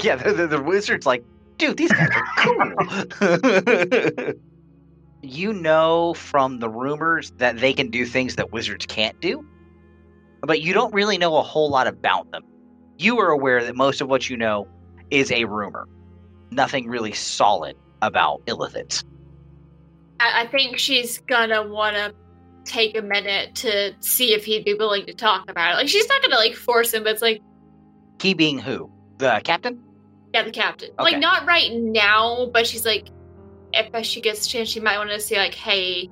[0.02, 1.22] yeah, the, the, the wizard's like,
[1.58, 4.32] dude, these guys are cool.
[5.22, 9.46] you know from the rumors that they can do things that wizards can't do,
[10.46, 12.42] but you don't really know a whole lot about them.
[12.98, 14.66] You are aware that most of what you know
[15.10, 15.86] is a rumor,
[16.50, 19.04] nothing really solid about illithids.
[20.18, 22.12] I, think she's gonna wanna
[22.64, 25.76] take a minute to see if he'd be willing to talk about it.
[25.76, 27.40] Like, she's not gonna like force him, but it's like,
[28.20, 28.90] He being who?
[29.18, 29.82] The captain?
[30.34, 30.90] yeah, the captain.
[30.98, 31.12] Okay.
[31.12, 33.08] Like, not right now, but she's like,
[33.72, 36.10] if she gets a chance, she might want to say, like, hey,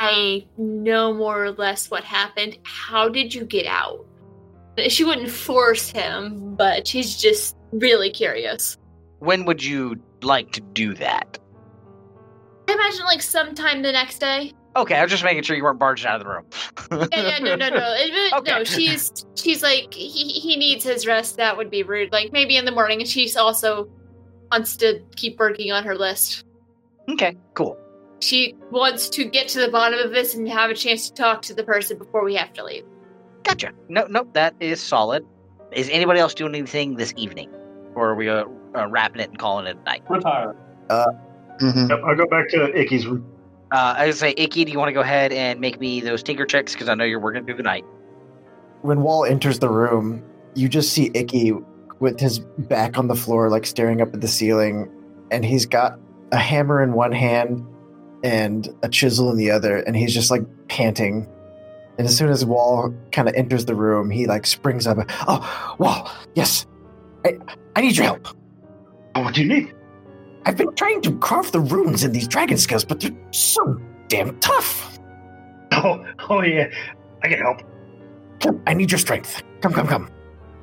[0.00, 2.58] I know more or less what happened.
[2.64, 4.06] How did you get out?
[4.88, 8.78] She wouldn't force him, but she's just really curious.
[9.18, 11.38] When would you like to do that?
[12.68, 14.54] I imagine like sometime the next day.
[14.76, 17.08] Okay, I was just making sure you weren't barging out of the room.
[17.12, 17.92] Yeah, yeah, no, no, no.
[17.94, 18.52] It, it- Okay.
[18.52, 20.08] No, she's she's like he
[20.40, 21.36] he needs his rest.
[21.36, 22.12] That would be rude.
[22.12, 23.90] Like maybe in the morning, and she's also
[24.52, 26.44] wants to keep working on her list.
[27.10, 27.76] Okay, cool.
[28.20, 31.42] She wants to get to the bottom of this and have a chance to talk
[31.42, 32.84] to the person before we have to leave.
[33.44, 33.72] Gotcha.
[33.88, 35.24] No, no, that is solid.
[35.72, 37.50] Is anybody else doing anything this evening,
[37.94, 38.44] or are we uh,
[38.76, 40.02] uh, wrapping it and calling it a night?
[40.08, 40.54] Retire.
[41.60, 43.24] hmm Yep, I'll go back to Icky's room.
[43.72, 46.22] Uh, I would say, Icky, do you want to go ahead and make me those
[46.24, 47.84] tinker checks because I know you're working through the night.
[48.82, 51.52] When Wall enters the room, you just see Icky
[52.00, 54.90] with his back on the floor, like staring up at the ceiling,
[55.30, 56.00] and he's got
[56.32, 57.64] a hammer in one hand
[58.22, 61.26] and a chisel in the other, and he's just like panting.
[61.98, 64.98] And as soon as Wall kind of enters the room, he like springs up.
[65.28, 66.66] Oh, Wall, yes,
[67.24, 67.38] I,
[67.76, 68.28] I need your help.
[69.14, 69.74] Oh, what do you need?
[70.46, 73.78] I've been trying to carve the runes in these dragon scales, but they're so
[74.08, 74.98] damn tough.
[75.72, 76.70] Oh, oh yeah,
[77.22, 77.62] I can help.
[78.40, 79.42] Come, I need your strength.
[79.60, 80.08] Come, come, come.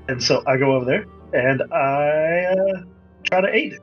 [0.08, 2.84] And so I go over there and I uh,
[3.24, 3.82] try to aid it.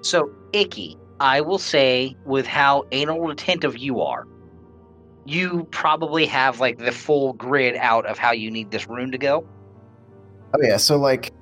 [0.00, 4.26] So, Icky, I will say, with how anal retentive you are,
[5.24, 9.18] you probably have like the full grid out of how you need this rune to
[9.18, 9.46] go.
[10.52, 11.32] Oh yeah, so like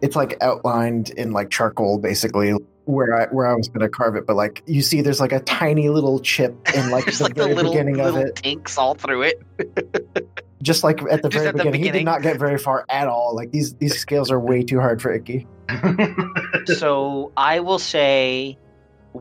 [0.00, 2.52] it's like outlined in like charcoal basically
[2.84, 5.40] where I where I was gonna carve it, but like you see there's like a
[5.40, 8.36] tiny little chip in like the like the very little, beginning of it.
[8.36, 9.42] tinks all through it.
[10.62, 11.82] Just like at the Just very at the beginning.
[11.82, 13.34] He did not get very far at all.
[13.34, 15.48] Like these these scales are way too hard for Icky.
[16.78, 18.56] so I will say,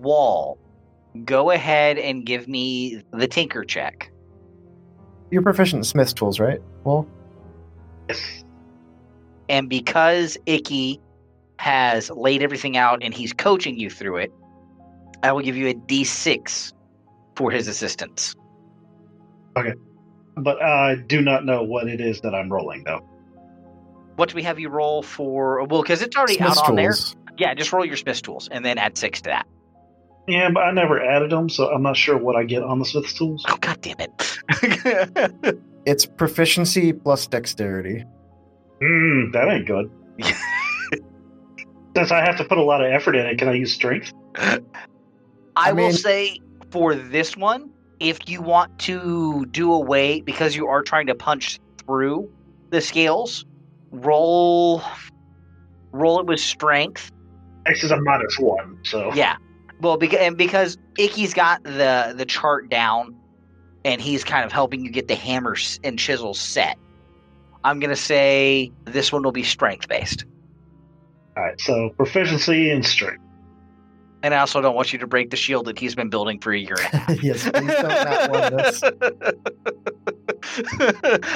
[0.02, 0.58] Wall,
[1.24, 4.12] go ahead and give me the tinker check.
[5.32, 6.62] You're proficient in Smith's tools, right?
[6.84, 7.08] Well,
[8.10, 8.44] yes.
[9.50, 11.02] And because Icky
[11.60, 14.34] has laid everything out and he's coaching you through it,
[15.24, 16.74] I will give you a d6
[17.36, 18.36] for his assistance.
[19.58, 19.74] Okay.
[20.38, 23.00] But I do not know what it is that I'm rolling, though.
[24.18, 25.64] What do we have you roll for?
[25.64, 26.94] Well, because it's already Smith's out on there.
[27.38, 29.48] Yeah, just roll your Smith's tools and then add six to that.
[30.28, 32.86] Yeah, but I never added them, so I'm not sure what I get on the
[32.86, 33.46] Smith's tools.
[33.48, 35.60] Oh, god damn it.
[35.86, 38.04] It's proficiency plus dexterity.
[38.82, 39.92] Hmm, that ain't good.
[41.96, 44.12] Since I have to put a lot of effort in it, can I use strength?
[44.36, 44.60] I,
[45.56, 46.40] I will say
[46.72, 51.60] for this one, if you want to do away because you are trying to punch
[51.86, 52.30] through
[52.72, 53.46] the scales,
[53.92, 54.82] roll
[55.92, 57.12] roll it with strength.
[57.68, 59.38] X is a minus one, so Yeah.
[59.82, 63.16] Well, because and because Icky's got the the chart down,
[63.84, 66.78] and he's kind of helping you get the hammers and chisels set.
[67.64, 70.26] I'm gonna say this one will be strength based,
[71.36, 73.22] All right, so proficiency and strength.
[74.24, 76.54] and I also don't want you to break the shield that he's been building for
[76.54, 77.24] a year and a half.
[77.24, 78.82] yes, please don't not want this.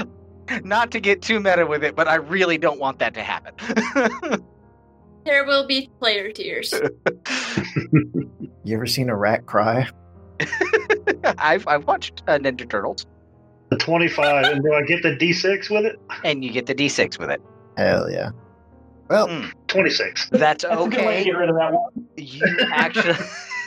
[0.64, 3.54] Not to get too meta with it, but I really don't want that to happen.
[5.30, 6.74] There will be player tears.
[8.64, 9.88] you ever seen a rat cry?
[11.38, 13.06] I've I've watched uh, Ninja Turtles.
[13.70, 16.00] The twenty-five, and do I get the D6 with it?
[16.24, 17.44] And you get the D6 with it.
[17.78, 18.32] Hell yeah!
[19.08, 19.54] Well, mm.
[19.68, 20.30] twenty-six.
[20.32, 21.24] That's, That's okay.
[21.24, 22.08] get rid of that one.
[22.18, 22.42] You
[22.74, 23.14] actually.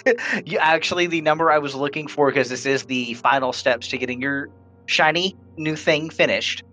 [0.45, 3.99] you actually the number I was looking for because this is the final steps to
[3.99, 4.49] getting your
[4.87, 6.65] shiny new thing finished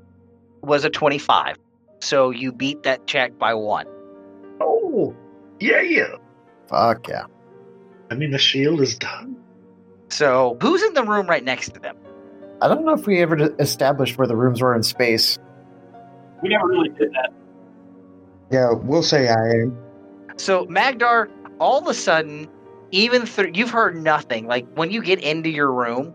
[0.63, 1.58] was a 25.
[1.99, 3.86] So you beat that check by 1
[5.60, 6.15] yeah, yeah.
[6.67, 7.26] fuck yeah.
[8.12, 9.38] I mean, the shield is done.
[10.10, 11.95] So who's in the room right next to them?
[12.62, 15.38] I don't know if we ever established where the rooms were in space.
[16.41, 17.32] We never really did that.
[18.52, 19.78] Yeah, we'll say I am.
[20.38, 22.50] So Magdar, all of a sudden,
[22.91, 24.48] even through you've heard nothing.
[24.48, 26.13] Like when you get into your room,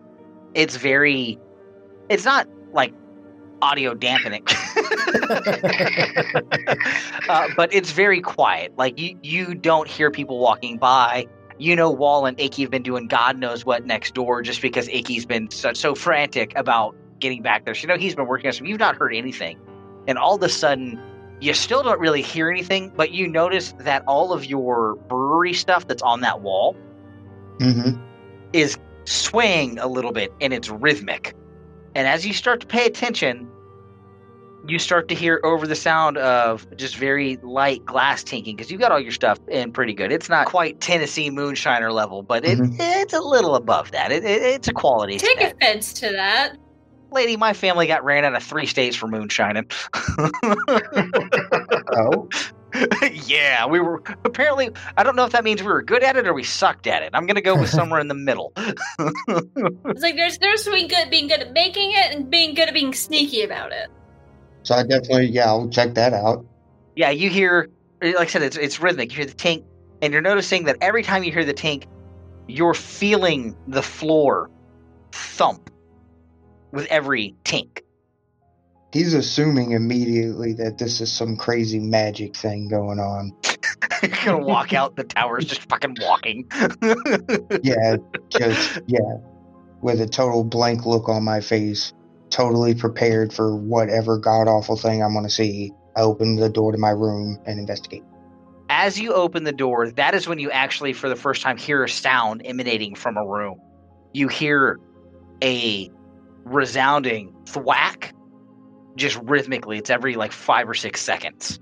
[0.55, 1.39] it's very,
[2.09, 2.93] it's not like
[3.65, 4.45] audio dampening,
[7.29, 8.77] uh, but it's very quiet.
[8.77, 11.27] Like you, you don't hear people walking by.
[11.59, 14.89] You know, Wall and Icky have been doing God knows what next door, just because
[14.89, 17.75] Icky's been so, so frantic about getting back there.
[17.75, 18.67] So you know he's been working on some.
[18.67, 19.59] You've not heard anything,
[20.07, 21.01] and all of a sudden
[21.41, 25.87] you still don't really hear anything, but you notice that all of your brewery stuff
[25.87, 26.77] that's on that wall
[27.61, 28.03] Mm-hmm.
[28.53, 31.35] is swaying a little bit and it's rhythmic.
[31.95, 33.49] And as you start to pay attention,
[34.67, 38.81] you start to hear over the sound of just very light glass tinking because you've
[38.81, 40.11] got all your stuff in pretty good.
[40.13, 42.77] It's not quite Tennessee moonshiner level, but it, Mhm.
[42.79, 44.11] it's a little above that.
[44.13, 45.19] It, it, it's a quality.
[45.19, 45.55] Take spec.
[45.55, 46.57] offense to that.
[47.13, 49.71] Lady, my family got ran out of three states for moonshining.
[51.97, 52.29] Oh,
[53.27, 54.71] yeah, we were apparently.
[54.97, 57.03] I don't know if that means we were good at it or we sucked at
[57.05, 57.11] it.
[57.15, 58.53] I'm gonna go with somewhere in the middle.
[58.59, 62.75] It's like there's there's being good being good at making it and being good at
[62.75, 63.89] being sneaky about it.
[64.65, 66.45] So I definitely, yeah, I'll check that out.
[66.97, 67.69] yeah, you hear,
[68.03, 69.11] like I said, it's it's rhythmic.
[69.13, 69.65] You hear the tink,
[70.03, 71.85] and you're noticing that every time you hear the tink,
[72.49, 74.51] you're feeling the floor
[75.13, 75.71] thump
[76.73, 77.81] with every tink.
[78.93, 83.33] He's assuming immediately that this is some crazy magic thing going on.
[84.03, 86.49] you're gonna walk out, the tower's just fucking walking.
[87.63, 87.97] Yeah,
[88.29, 89.17] just, yeah,
[89.83, 91.93] with a total blank look on my face,
[92.35, 95.73] totally prepared for whatever god awful thing I'm going to see.
[95.97, 98.03] I open the door to my room and investigate.
[98.69, 101.85] As you open the door, that is when you actually, for the first time, hear
[101.85, 103.61] a sound emanating from a room.
[104.13, 104.81] You hear
[105.45, 105.89] a
[106.45, 108.13] resounding thwack,
[108.97, 109.79] just rhythmically.
[109.79, 111.61] It's every like five or six seconds,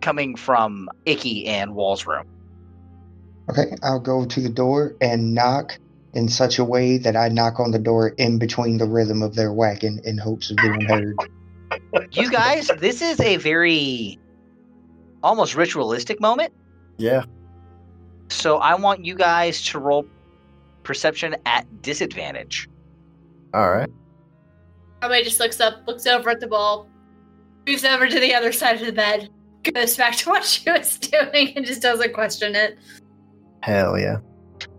[0.00, 2.24] coming from Icky and Wall's room.
[3.50, 5.78] Okay, I'll go to the door and knock
[6.14, 9.34] in such a way that I knock on the door in between the rhythm of
[9.34, 11.16] their whacking in hopes of being heard.
[12.12, 14.18] You guys, this is a very
[15.22, 16.52] almost ritualistic moment.
[16.98, 17.24] Yeah.
[18.28, 20.06] So I want you guys to roll
[20.82, 22.68] perception at disadvantage.
[23.54, 23.88] All right.
[25.02, 26.88] Everybody just looks up, looks over at the ball,
[27.66, 29.30] moves over to the other side of the bed,
[29.74, 32.78] goes back to what she was doing, and just doesn't question it.
[33.62, 34.18] Hell yeah.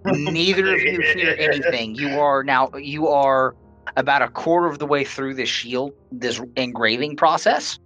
[0.06, 1.96] Neither of you hear anything.
[1.96, 3.56] You are now you are
[3.98, 7.80] about a quarter of the way through this shield, this engraving process,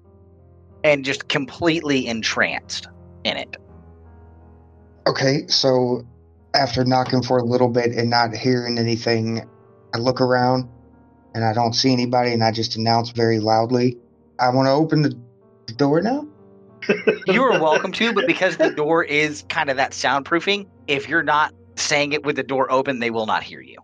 [0.84, 2.88] and just completely entranced
[3.24, 3.58] in it.
[5.08, 6.06] Okay, so
[6.54, 9.48] after knocking for a little bit and not hearing anything,
[9.94, 10.70] I look around
[11.34, 13.98] and I don't see anybody and I just announce very loudly,
[14.40, 15.18] I want to open the,
[15.68, 16.28] the door now.
[17.28, 21.24] You are welcome to, but because the door is kind of that soundproofing, if you're
[21.24, 23.78] not saying it with the door open, they will not hear you.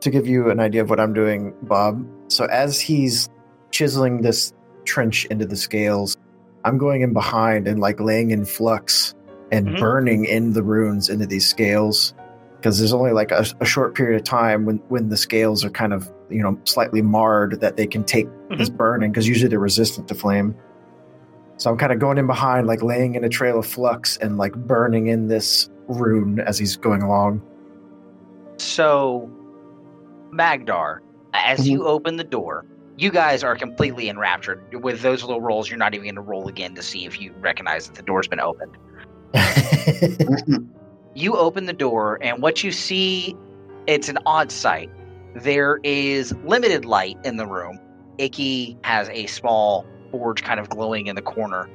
[0.00, 3.28] To give you an idea of what I'm doing, Bob, so as he's
[3.70, 4.52] chiseling this
[4.84, 6.16] trench into the scales,
[6.64, 9.14] I'm going in behind and like laying in flux
[9.52, 9.78] and Mhm.
[9.78, 12.14] burning in the runes into these scales
[12.56, 15.70] because there's only like a, a short period of time when when the scales are
[15.70, 19.58] kind of you know slightly marred that they can take this burning because usually they're
[19.58, 20.54] resistant to flame.
[21.58, 24.36] So I'm kind of going in behind, like laying in a trail of flux and
[24.36, 27.42] like burning in this rune as he's going along.
[28.58, 29.30] So,
[30.32, 31.00] Magdar,
[31.34, 31.70] as mm-hmm.
[31.70, 32.64] you open the door,
[32.96, 34.82] you guys are completely enraptured.
[34.82, 37.32] With those little rolls, you're not even going to roll again to see if you
[37.40, 38.76] recognize that the door's been opened.
[41.14, 43.36] You open the door, and what you see,
[43.86, 44.90] it's an odd sight.
[45.34, 47.78] There is limited light in the room.
[48.16, 51.68] Icky has a small forge kind of glowing in the corner.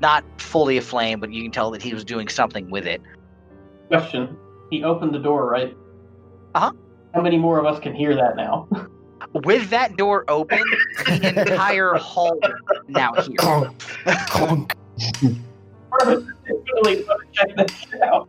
[0.00, 3.02] Not fully aflame, but you can tell that he was doing something with it.
[3.88, 4.36] Question.
[4.70, 5.76] He opened the door, right?
[6.54, 6.72] Uh-huh.
[7.14, 8.68] How many more of us can hear that now?
[9.32, 10.60] With that door open,
[11.06, 12.38] the entire hall
[12.88, 13.34] now here.
[13.38, 13.78] Clunk,
[14.28, 14.74] clunk.
[15.22, 18.28] Really wanna check this shit out.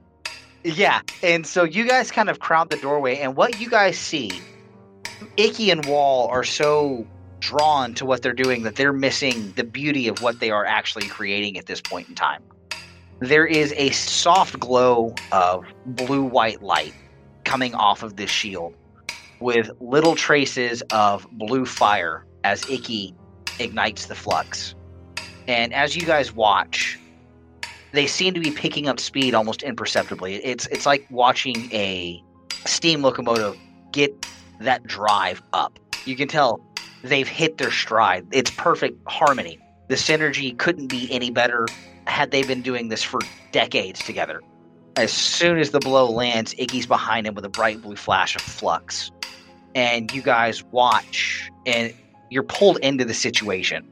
[0.64, 4.32] Yeah, and so you guys kind of crowd the doorway, and what you guys see,
[5.38, 7.06] Icky and Wall are so
[7.39, 11.08] drawn to what they're doing that they're missing the beauty of what they are actually
[11.08, 12.41] creating at this point in time.
[13.26, 16.93] There is a soft glow of blue white light
[17.43, 18.76] coming off of this shield
[19.39, 23.15] with little traces of blue fire as Icky
[23.57, 24.76] ignites the flux.
[25.47, 26.99] And as you guys watch,
[27.93, 30.36] they seem to be picking up speed almost imperceptibly.
[30.36, 32.23] It's it's like watching a
[32.67, 33.57] steam locomotive
[33.91, 34.13] get
[34.59, 35.80] that drive up.
[36.05, 36.61] You can tell
[37.01, 38.28] they've hit their stride.
[38.32, 39.57] It's perfect harmony.
[39.88, 41.65] The synergy couldn't be any better
[42.08, 43.20] had they been doing this for
[43.51, 44.41] decades together.
[44.95, 48.41] As soon as the blow lands, Icky's behind him with a bright blue flash of
[48.41, 49.12] flux.
[49.74, 51.93] And you guys watch and
[52.30, 53.88] you're pulled into the situation.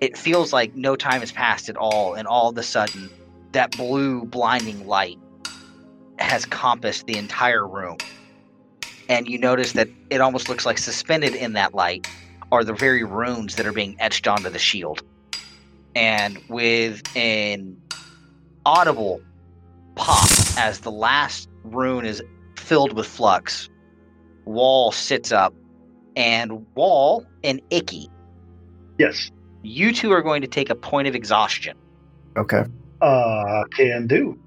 [0.00, 3.10] It feels like no time has passed at all, and all of a sudden,
[3.52, 5.18] that blue blinding light
[6.18, 7.98] has compassed the entire room.
[9.10, 12.08] And you notice that it almost looks like suspended in that light
[12.52, 15.02] are the very runes that are being etched onto the shield.
[15.94, 17.76] And with an
[18.64, 19.20] audible
[19.96, 22.22] pop as the last rune is
[22.56, 23.68] filled with flux,
[24.44, 25.54] Wall sits up,
[26.16, 28.08] and Wall and Icky,
[28.98, 29.30] Yes.
[29.62, 31.76] you two are going to take a point of exhaustion.
[32.36, 32.64] Okay.
[33.00, 34.38] Uh, can do.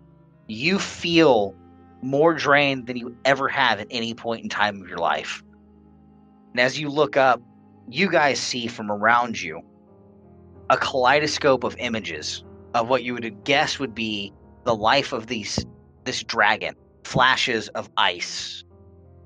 [0.47, 1.55] you feel
[2.01, 5.41] more drained than you ever have at any point in time of your life.
[6.51, 7.41] And as you look up,
[7.89, 9.61] you guys see from around you
[10.69, 12.43] a kaleidoscope of images
[12.73, 14.33] of what you would guess would be
[14.63, 15.65] the life of these
[16.05, 18.63] this dragon, flashes of ice,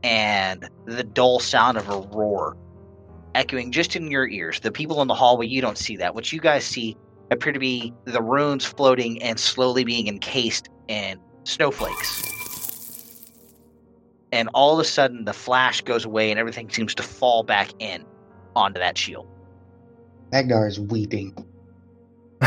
[0.03, 2.55] and the dull sound of a roar
[3.35, 4.59] echoing just in your ears.
[4.59, 6.15] The people in the hallway, you don't see that.
[6.15, 6.97] What you guys see
[7.31, 12.23] appear to be the runes floating and slowly being encased in snowflakes.
[14.31, 17.69] And all of a sudden, the flash goes away and everything seems to fall back
[17.79, 18.05] in
[18.55, 19.27] onto that shield.
[20.32, 21.34] Magdar is weeping.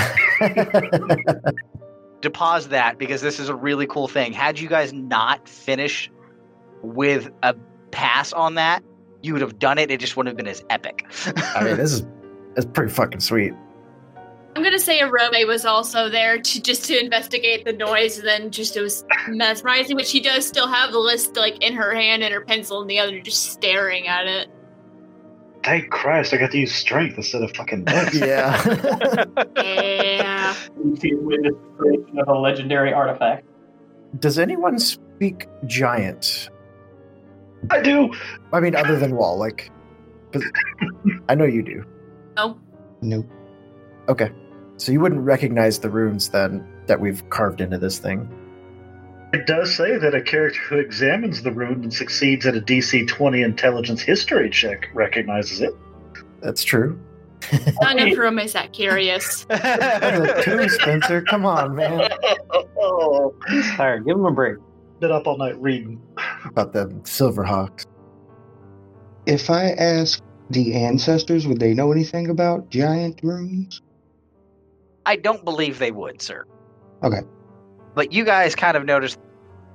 [2.22, 4.34] To pause that, because this is a really cool thing.
[4.34, 6.10] Had you guys not finished
[6.82, 7.54] with a
[7.92, 8.84] pass on that,
[9.22, 9.90] you would have done it.
[9.90, 11.06] It just wouldn't have been as epic.
[11.54, 12.06] I mean, this is
[12.56, 13.54] it's pretty fucking sweet.
[14.54, 18.50] I'm gonna say Arome was also there to just to investigate the noise, and then
[18.50, 19.96] just it was mesmerizing.
[19.96, 22.90] But she does still have the list like in her hand and her pencil and
[22.90, 24.50] the other, just staring at it.
[25.62, 28.14] Thank Christ, I got to use strength instead of fucking dex.
[28.14, 28.62] Yeah.
[29.56, 30.54] Yeah.
[30.98, 33.44] See witness the creation of a legendary artifact.
[34.18, 36.48] Does anyone speak giant?
[37.70, 38.10] I do.
[38.52, 39.70] I mean, other than wall, like,
[40.32, 40.42] 'cause
[41.28, 41.84] I know you do.
[42.38, 42.58] Oh,
[43.02, 43.26] Nope.
[44.08, 44.30] Okay,
[44.78, 48.28] so you wouldn't recognize the runes then that we've carved into this thing.
[49.32, 53.06] It does say that a character who examines the rune and succeeds at a DC
[53.06, 55.74] 20 intelligence history check recognizes it.
[56.40, 56.98] That's true.
[57.80, 59.44] none of Arome's that curious.
[59.48, 61.22] That's two, Spencer.
[61.22, 62.10] Come on, man.
[62.78, 63.70] oh, He's.
[63.76, 64.58] Give him a break.
[64.98, 66.02] been up all night reading.
[66.44, 67.86] About the Silverhawks.
[69.26, 73.80] If I ask the ancestors, would they know anything about giant runes?
[75.06, 76.44] I don't believe they would, sir.
[77.04, 77.20] Okay.
[77.94, 79.18] But you guys kind of noticed,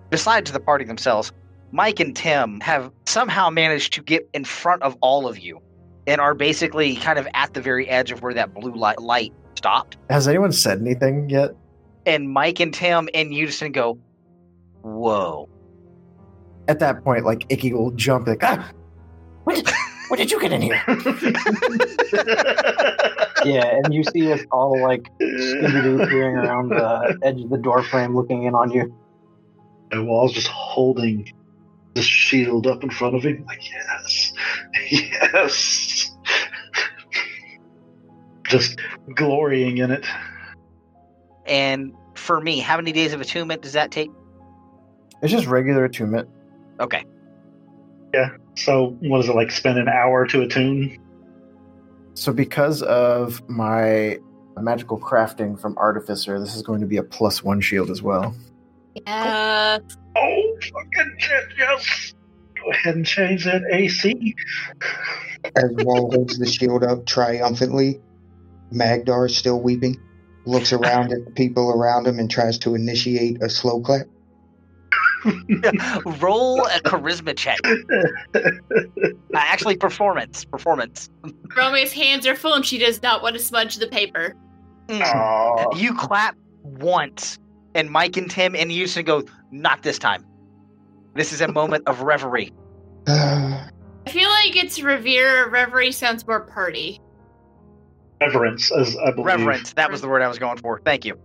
[0.10, 1.32] besides the party themselves,
[1.72, 5.60] Mike and Tim have somehow managed to get in front of all of you
[6.08, 9.34] and are basically kind of at the very edge of where that blue light, light
[9.56, 9.98] stopped.
[10.10, 11.52] Has anyone said anything yet?
[12.06, 13.98] And Mike and Tim in unison go,
[14.82, 15.50] Whoa.
[16.68, 18.72] At that point, like Icky will jump like, ah,
[19.44, 19.70] when did,
[20.10, 20.82] when did you get in here?
[23.46, 27.58] Yeah, and you see us all like Scooby Doo peering around the edge of the
[27.58, 28.94] door frame, looking in on you.
[29.92, 31.32] And Wall's just holding
[31.94, 34.34] the shield up in front of him, like, yes,
[34.92, 36.12] yes.
[38.46, 38.80] just
[39.14, 40.06] glorying in it.
[41.46, 44.10] And for me, how many days of attunement does that take?
[45.22, 46.28] It's just regular attunement.
[46.80, 47.06] Okay.
[48.14, 48.32] Yeah.
[48.56, 49.52] So, what is it like?
[49.52, 50.98] Spend an hour to attune?
[52.16, 54.20] So because of my
[54.60, 58.36] magical crafting from Artificer, this is going to be a plus one shield as well.
[59.06, 59.80] Uh,
[60.18, 62.14] Oh, fucking shit, yes.
[62.56, 64.34] Go ahead and change that AC.
[65.56, 68.00] As Wall holds the shield up triumphantly,
[68.72, 69.98] Magdar, is still weeping,
[70.46, 74.08] looks around at the people around him and tries to initiate a slow clap.
[76.22, 77.60] Roll a charisma check.
[79.34, 80.46] Uh, actually, performance.
[80.46, 81.10] Performance.
[81.58, 84.34] Romeo's hands are full and she does not want to smudge the paper.
[84.88, 85.02] Mm.
[85.14, 87.38] Oh, You clap once,
[87.74, 90.26] and Mike and Tim and Houston go, "Not this time."
[91.16, 92.54] This is a moment of reverie.
[93.08, 93.70] I
[94.08, 95.50] feel like it's revere.
[95.50, 97.02] Reverie sounds more party.
[98.22, 99.26] reverence, as I believe.
[99.26, 99.74] Reverence.
[99.74, 100.80] That was the word I was going for.
[100.86, 101.20] Thank you.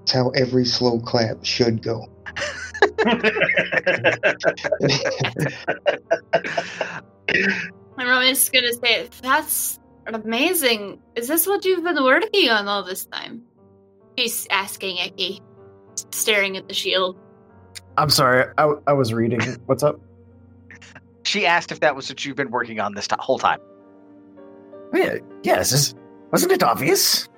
[0.00, 2.06] That's how every slow clap should go.
[7.98, 11.00] And Romeo's gonna say, "That's amazing.
[11.14, 13.42] Is this what you've been working on all this time?"
[14.18, 15.40] She's asking Icky,
[16.10, 17.16] staring at the shield.
[17.98, 19.40] I'm sorry, I, I was reading.
[19.66, 19.98] What's up?
[21.24, 23.58] She asked if that was what you've been working on this ti- whole time.
[24.94, 25.94] Oh, yeah, yes, is,
[26.30, 27.28] wasn't it obvious?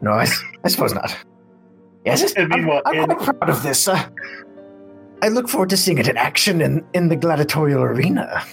[0.00, 0.26] No, I,
[0.62, 1.16] I suppose not.
[2.04, 3.88] Yes, I'm, I'm quite proud of this.
[3.88, 4.06] Uh,
[5.22, 8.44] I look forward to seeing it in action in, in the gladiatorial arena.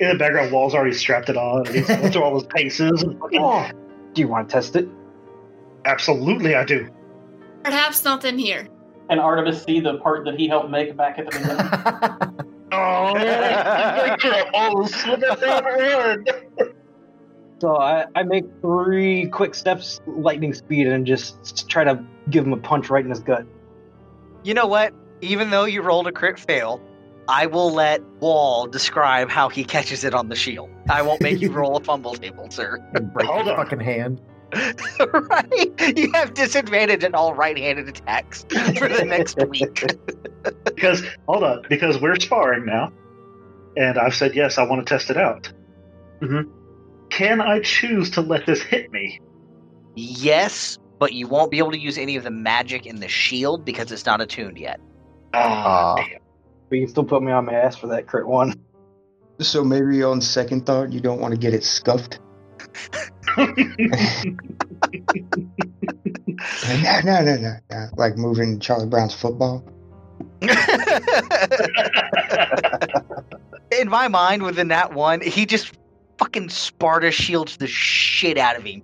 [0.00, 1.66] In the background, Wall's already strapped it on.
[1.66, 3.02] And he's going through all his paces.
[3.02, 3.70] And fucking, Oh,
[4.14, 4.88] do you want to test it?
[5.84, 6.88] Absolutely, I do.
[7.62, 8.66] Perhaps not in here.
[9.10, 12.36] And Artemis see the part that he helped make back at the beginning.
[12.72, 13.14] Oh,
[14.20, 16.69] close with the favorite word.
[17.60, 22.52] So I, I make three quick steps, lightning speed, and just try to give him
[22.54, 23.44] a punch right in his gut.
[24.42, 24.94] You know what?
[25.20, 26.80] Even though you rolled a crit fail,
[27.28, 30.70] I will let Wall describe how he catches it on the shield.
[30.88, 32.78] I won't make you roll a fumble table, sir.
[33.12, 33.64] Break Hold your on.
[33.64, 34.20] fucking hand.
[34.52, 35.96] right?
[35.96, 38.44] You have disadvantage in all right-handed attacks
[38.78, 39.84] for the next week.
[40.64, 42.90] Because hold on, because we're sparring now,
[43.76, 45.52] and I've said yes, I want to test it out.
[46.22, 46.48] Mhm.
[47.10, 49.20] Can I choose to let this hit me?
[49.96, 53.64] yes, but you won't be able to use any of the magic in the shield
[53.64, 54.80] because it's not attuned yet.
[55.34, 56.04] Ah, Ah.
[56.68, 58.54] But you can still put me on my ass for that crit one.
[59.40, 62.20] So maybe on second thought, you don't want to get it scuffed.
[63.36, 63.46] No,
[67.04, 67.88] no, no, no, no.
[67.96, 69.64] Like moving Charlie Brown's football.
[73.72, 75.72] in my mind, within that one, he just
[76.20, 78.82] fucking Sparta shields the shit out of him.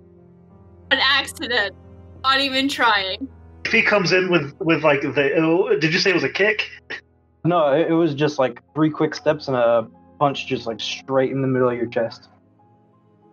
[0.91, 1.75] An accident.
[2.23, 3.29] Not even trying.
[3.63, 6.29] if he comes in with with like the, oh, did you say it was a
[6.29, 6.67] kick?
[7.45, 9.87] No, it, it was just like three quick steps and a
[10.19, 12.27] punch just like straight in the middle of your chest.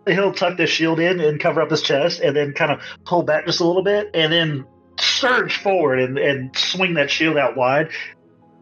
[0.07, 3.23] He'll tuck the shield in and cover up his chest, and then kind of pull
[3.23, 4.65] back just a little bit, and then
[4.99, 7.89] surge forward and, and swing that shield out wide.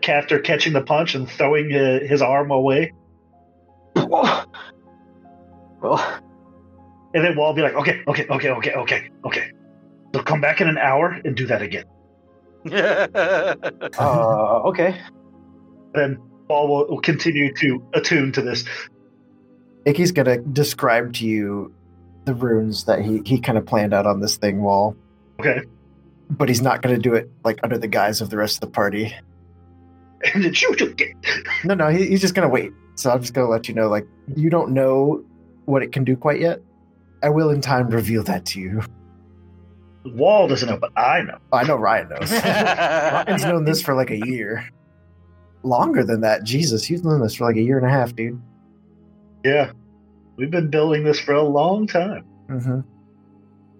[0.08, 2.94] After catching the punch and throwing uh, his arm away,
[5.84, 6.22] well,
[7.14, 9.52] and then Wall will be like, "Okay, okay, okay, okay, okay, okay."
[10.16, 11.86] So come back in an hour and do that again.
[12.72, 15.00] uh, okay.
[15.94, 16.18] Then
[16.48, 18.64] Wall will, will continue to attune to this.
[19.86, 21.74] Icky's gonna describe to you
[22.26, 24.96] the runes that he, he kind of planned out on this thing wall,
[25.40, 25.62] Okay,
[26.30, 28.68] but he's not gonna do it like under the guise of the rest of the
[28.68, 29.14] party.
[30.34, 31.10] and then shoot, shoot, get.
[31.66, 32.72] No, no, he, he's just gonna wait.
[32.96, 35.26] So I'm just gonna let you know, like, you don't know
[35.66, 36.60] what it can do quite yet.
[37.22, 38.82] I will in time reveal that to you.
[40.06, 41.38] Wall doesn't know, but I know.
[41.54, 42.32] I know Ryan knows.
[42.44, 44.68] Ryan's known this for like a year.
[45.64, 46.44] Longer than that.
[46.44, 48.42] Jesus, he's known this for like a year and a half, dude.
[49.46, 49.72] Yeah,
[50.38, 52.26] we've been building this for a long time.
[52.50, 52.82] hmm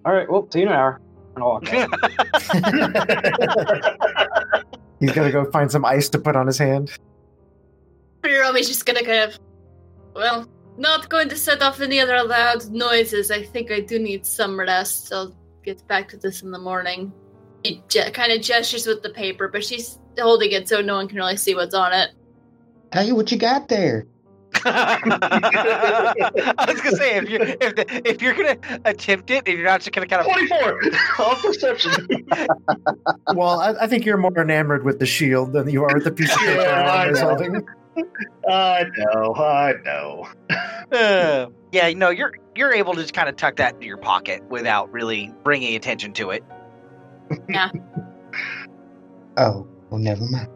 [0.06, 0.30] All right.
[0.30, 0.98] Well, see you in an hour.
[1.36, 1.66] And I'll walk.
[5.00, 6.90] He's gonna go find some ice to put on his hand.
[8.24, 9.38] Romeo's just gonna kind of,
[10.14, 10.46] well,
[10.76, 13.30] not going to set off any other loud noises.
[13.30, 15.12] I think I do need some rest.
[15.12, 17.12] I'll get back to this in the morning.
[17.64, 21.08] She ge- kind of gestures with the paper, but she's holding it so no one
[21.08, 22.10] can really see what's on it.
[22.92, 24.06] Tell you what you got there.
[24.64, 25.00] I
[26.68, 29.80] was gonna say if you if the, if you're gonna attempt it and you're not
[29.80, 30.80] just gonna kind of Twenty-four
[31.26, 32.06] on perception.
[33.34, 36.12] Well, I, I think you're more enamored with the shield than you are with the
[36.12, 37.74] piece of paper Yeah,
[38.48, 39.34] I know.
[39.34, 40.96] I know, I know.
[40.96, 44.42] Uh, yeah, no, you're you're able to just kind of tuck that into your pocket
[44.48, 46.44] without really bringing attention to it.
[47.48, 47.70] Yeah.
[49.36, 50.48] oh, well, never mind.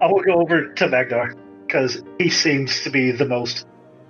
[0.00, 1.34] I will go over to Magdar
[1.66, 3.66] because he seems to be the most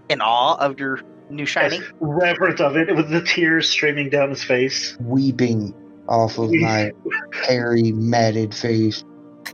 [0.09, 1.80] In awe of your new shiny.
[2.01, 4.97] reverent of it, with the tears streaming down his face.
[5.01, 5.74] Weeping
[6.09, 6.93] off of my
[7.47, 9.05] hairy, matted face.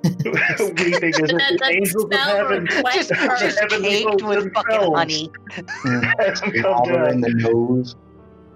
[0.04, 3.36] Weeping as if That- the angels of heaven just her.
[3.38, 4.98] just Heavenly caked hosts with fucking themselves.
[4.98, 5.30] honey.
[6.18, 7.96] has come Holler in the nose.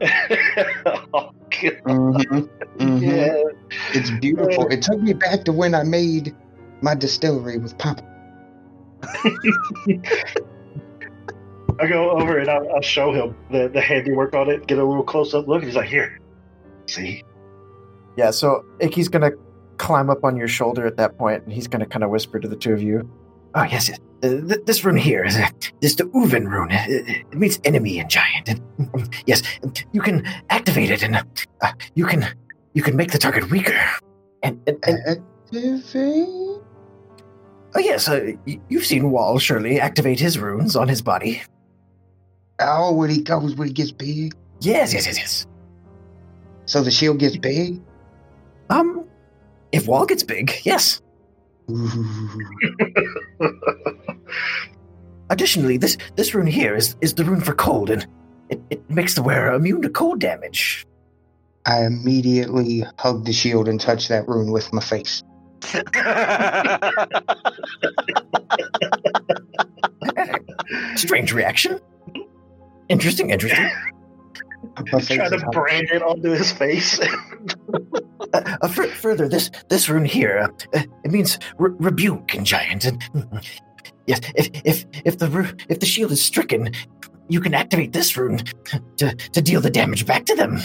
[1.14, 1.72] oh, God.
[1.86, 2.38] hmm
[2.78, 3.42] hmm Yeah.
[3.94, 4.68] It's beautiful.
[4.68, 6.36] It took me back to when I made
[6.82, 8.02] my distillery with Papa.
[11.80, 14.84] I go over and I'll, I'll show him the, the handiwork on it, get a
[14.84, 16.18] little close up look, and he's like, Here,
[16.86, 17.22] see?
[18.16, 19.30] Yeah, so Icky's gonna
[19.78, 22.48] climb up on your shoulder at that point, and he's gonna kind of whisper to
[22.48, 23.08] the two of you.
[23.54, 23.90] Oh yes.
[23.90, 23.96] Uh,
[24.28, 25.48] th- this rune here is uh,
[25.80, 26.70] this the Uvar rune.
[26.72, 28.48] It, it means enemy and giant.
[28.48, 28.60] And,
[28.94, 29.42] um, yes,
[29.92, 32.26] you can activate it, and uh, you can
[32.74, 33.78] you can make the target weaker.
[34.42, 34.98] And, and, and
[35.52, 36.28] Activate?
[37.74, 41.42] oh yes, uh, y- you've seen Wall surely activate his runes on his body.
[42.60, 44.34] Oh, when he comes when he gets big.
[44.60, 45.46] Yes, yes, yes, yes.
[46.66, 47.80] So the shield gets big?
[48.68, 49.07] Um,
[49.72, 51.02] if Wall gets big, yes.
[55.30, 58.06] Additionally, this this rune here is is the rune for cold, and
[58.48, 60.86] it, it makes the wearer immune to cold damage.
[61.66, 65.22] I immediately hug the shield and touch that rune with my face.
[70.96, 71.78] Strange reaction.
[72.88, 73.66] Interesting, interesting.
[74.92, 77.00] My face Try to brand it onto his face.
[78.34, 82.44] Uh, uh, fur- further, this this rune here, uh, uh, it means re- rebuke in
[82.44, 82.84] giant.
[82.84, 83.02] And
[84.06, 86.72] yes, if if if the ru- if the shield is stricken,
[87.28, 88.42] you can activate this rune
[88.96, 90.60] to to deal the damage back to them.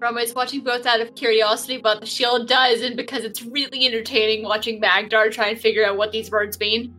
[0.00, 3.86] Roma is watching both out of curiosity about the shield does and because it's really
[3.86, 6.94] entertaining watching Magdar try and figure out what these words mean.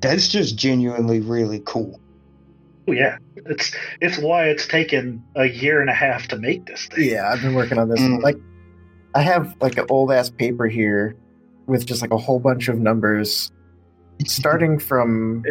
[0.00, 2.00] That's just genuinely really cool.
[2.88, 6.86] Oh, yeah, it's it's why it's taken a year and a half to make this
[6.86, 7.10] thing.
[7.10, 8.00] Yeah, I've been working on this.
[8.00, 8.22] Mm.
[8.22, 8.36] Like,
[9.14, 11.16] I have like an old ass paper here
[11.66, 13.50] with just like a whole bunch of numbers,
[14.24, 15.42] starting from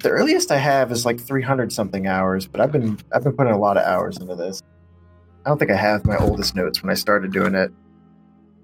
[0.00, 2.46] the earliest I have is like 300 something hours.
[2.46, 4.62] But I've been I've been putting a lot of hours into this.
[5.44, 7.70] I don't think I have my oldest notes when I started doing it.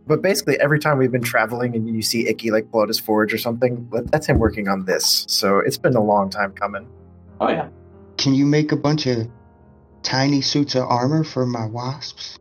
[0.07, 2.99] But basically, every time we've been traveling and you see Icky like blow out his
[2.99, 5.25] forge or something, that's him working on this.
[5.29, 6.89] So it's been a long time coming.
[7.43, 7.69] Oh yeah.
[8.19, 9.29] Can you make a bunch of
[10.05, 12.39] tiny suits of armor for my wasps?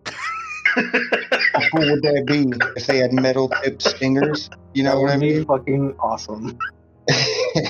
[0.75, 2.45] How cool would that be
[2.75, 4.51] if they had metal tipped stingers?
[4.75, 5.45] You know that what I would be mean?
[5.45, 6.57] fucking awesome.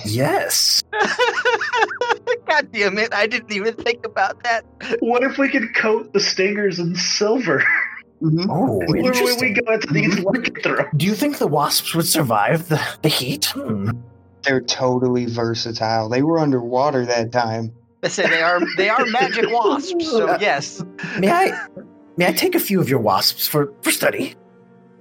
[0.05, 0.83] Yes.
[2.47, 3.11] God damn it!
[3.13, 4.63] I didn't even think about that.
[4.99, 7.63] What if we could coat the stingers in silver?
[8.21, 8.45] Mhm.
[8.47, 10.89] Oh, Where would we go into these lycanthropes?
[10.97, 13.45] Do you think the wasps would survive the, the heat?
[13.45, 13.91] Hmm.
[14.43, 16.09] They're totally versatile.
[16.09, 17.73] They were underwater that time.
[18.03, 20.09] I say they are they are magic wasps.
[20.09, 20.83] So yes,
[21.19, 21.67] May I
[22.17, 24.35] may I take a few of your wasps for, for study?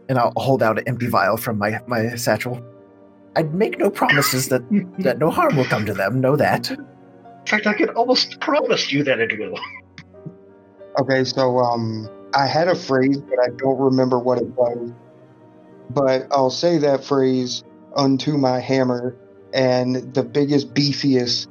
[0.09, 2.61] And I'll hold out an empty vial from my, my satchel.
[3.37, 4.63] I'd make no promises that,
[4.99, 6.71] that no harm will come to them, know that.
[6.71, 9.59] In fact, I could almost promise you that it will.
[10.99, 14.91] Okay, so um, I had a phrase, but I don't remember what it was.
[15.91, 17.63] But I'll say that phrase
[17.95, 19.17] unto my hammer,
[19.53, 21.49] and the biggest, beefiest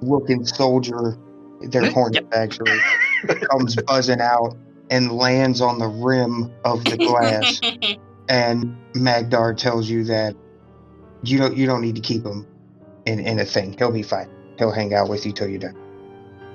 [0.00, 1.18] looking soldier,
[1.60, 2.78] they're hornets actually,
[3.50, 4.56] comes buzzing out
[4.90, 7.60] and lands on the rim of the glass.
[8.28, 10.34] and Magdar tells you that
[11.22, 12.46] you don't you don't need to keep him
[13.06, 13.74] in, in a thing.
[13.76, 14.30] He'll be fine.
[14.58, 15.76] He'll hang out with you till you're done.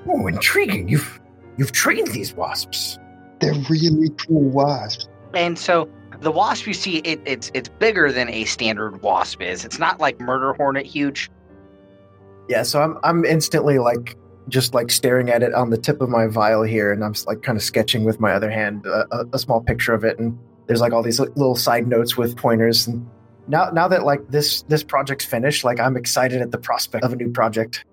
[0.08, 0.88] Oh, intriguing.
[0.88, 1.20] You've
[1.58, 2.98] you've trained these wasps.
[3.40, 5.08] They're really cool wasps.
[5.34, 5.90] and so
[6.24, 9.64] the wasp you see it, it's it's bigger than a standard wasp is.
[9.66, 11.30] It's not like murder hornet huge.
[12.50, 14.18] Yeah, so I'm I'm instantly like
[14.50, 17.42] just like staring at it on the tip of my vial here, and I'm like
[17.44, 20.38] kind of sketching with my other hand uh, a, a small picture of it, and
[20.68, 22.88] there's like all these little side notes with pointers.
[22.88, 23.08] And
[23.48, 27.14] now now that like this this project's finished, like I'm excited at the prospect of
[27.14, 27.86] a new project.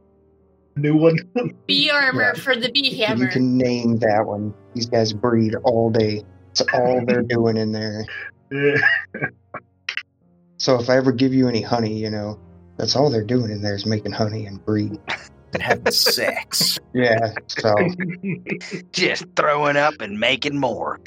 [0.77, 1.19] New one.
[1.67, 2.41] Bee armor Yeah.
[2.41, 3.25] for the bee hammer.
[3.25, 4.55] You can name that one.
[4.75, 6.23] These guys breed all day.
[6.51, 8.05] It's all they're doing in there.
[10.59, 12.39] So if I ever give you any honey, you know,
[12.77, 14.99] that's all they're doing in there is making honey and breed.
[15.55, 16.79] and having sex.
[16.93, 17.35] Yeah.
[17.47, 17.73] So
[18.93, 20.99] Just throwing up and making more.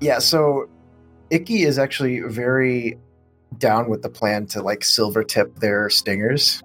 [0.00, 0.68] Yeah, so
[1.30, 2.98] Icky is actually very
[3.58, 6.62] down with the plan to like silver tip their stingers.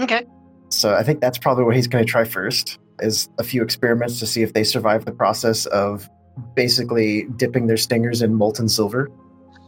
[0.00, 0.24] Okay.
[0.68, 4.18] So I think that's probably what he's going to try first is a few experiments
[4.20, 6.08] to see if they survive the process of
[6.54, 9.10] basically dipping their stingers in molten silver.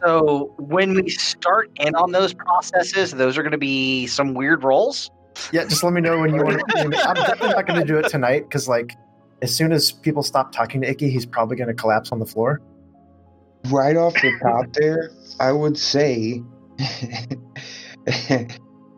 [0.03, 4.65] So when we start in on those processes, those are going to be some weird
[4.65, 5.11] rolls.
[5.53, 6.79] Yeah, just let me know when you want to.
[6.79, 8.97] I'm definitely not going to do it tonight because like
[9.43, 12.27] as soon as people stop talking to Icky, he's probably going to collapse on the
[12.27, 12.61] floor.
[13.71, 16.43] Right off the top there, I would say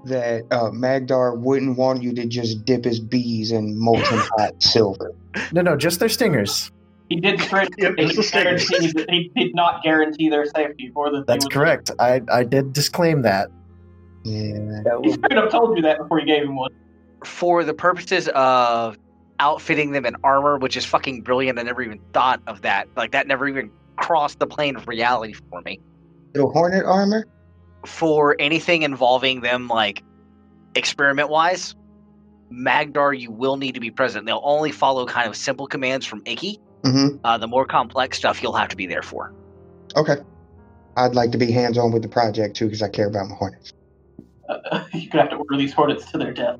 [0.04, 5.12] that uh, Magdar wouldn't want you to just dip his bees in molten hot silver.
[5.52, 6.70] No, no, just their stingers.
[7.08, 7.68] He did straight.
[7.78, 8.68] Yep, he, it's the stickers.
[8.68, 11.24] guaranteed that he did not guarantee their safety for the.
[11.24, 11.90] That's correct.
[11.98, 13.48] I I did disclaim that.
[14.24, 14.52] Yeah.
[14.84, 16.70] That He was, straight up told you that before you gave him one.
[17.24, 18.98] For the purposes of
[19.38, 22.88] outfitting them in armor, which is fucking brilliant, I never even thought of that.
[22.96, 25.80] Like that never even crossed the plane of reality for me.
[26.34, 27.26] Little hornet armor?
[27.86, 30.02] For anything involving them, like
[30.74, 31.74] experiment wise,
[32.52, 34.26] Magdar, you will need to be present.
[34.26, 36.60] They'll only follow kind of simple commands from Icky.
[36.82, 37.18] Mm-hmm.
[37.24, 39.32] Uh, the more complex stuff, you'll have to be there for.
[39.96, 40.16] Okay.
[40.96, 43.34] I'd like to be hands on with the project too because I care about my
[43.34, 43.72] hornets.
[44.48, 46.58] Uh, you're gonna have to order these hornets to their death.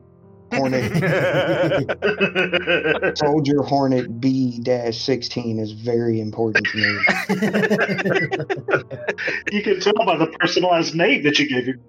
[0.52, 0.92] Hornet
[3.18, 6.84] Soldier Hornet B 16 is very important to me.
[9.52, 11.80] you can tell by the personalized name that you gave him.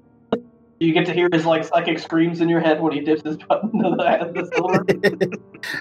[0.80, 3.38] You get to hear his like psychic screams in your head when he dips his
[3.38, 4.84] button into the, the silver.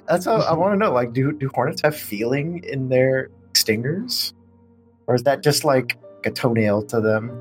[0.08, 0.92] That's how I want to know.
[0.92, 4.32] Like, do do hornets have feeling in their stingers,
[5.06, 7.36] or is that just like a toenail to them?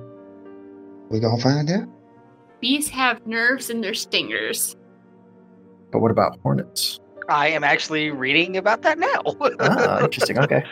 [1.09, 1.87] We gonna find out?
[2.61, 4.75] Bees have nerves in their stingers.
[5.91, 6.99] But what about hornets?
[7.29, 9.21] I am actually reading about that now.
[9.59, 10.37] Ah, interesting.
[10.39, 10.63] Okay.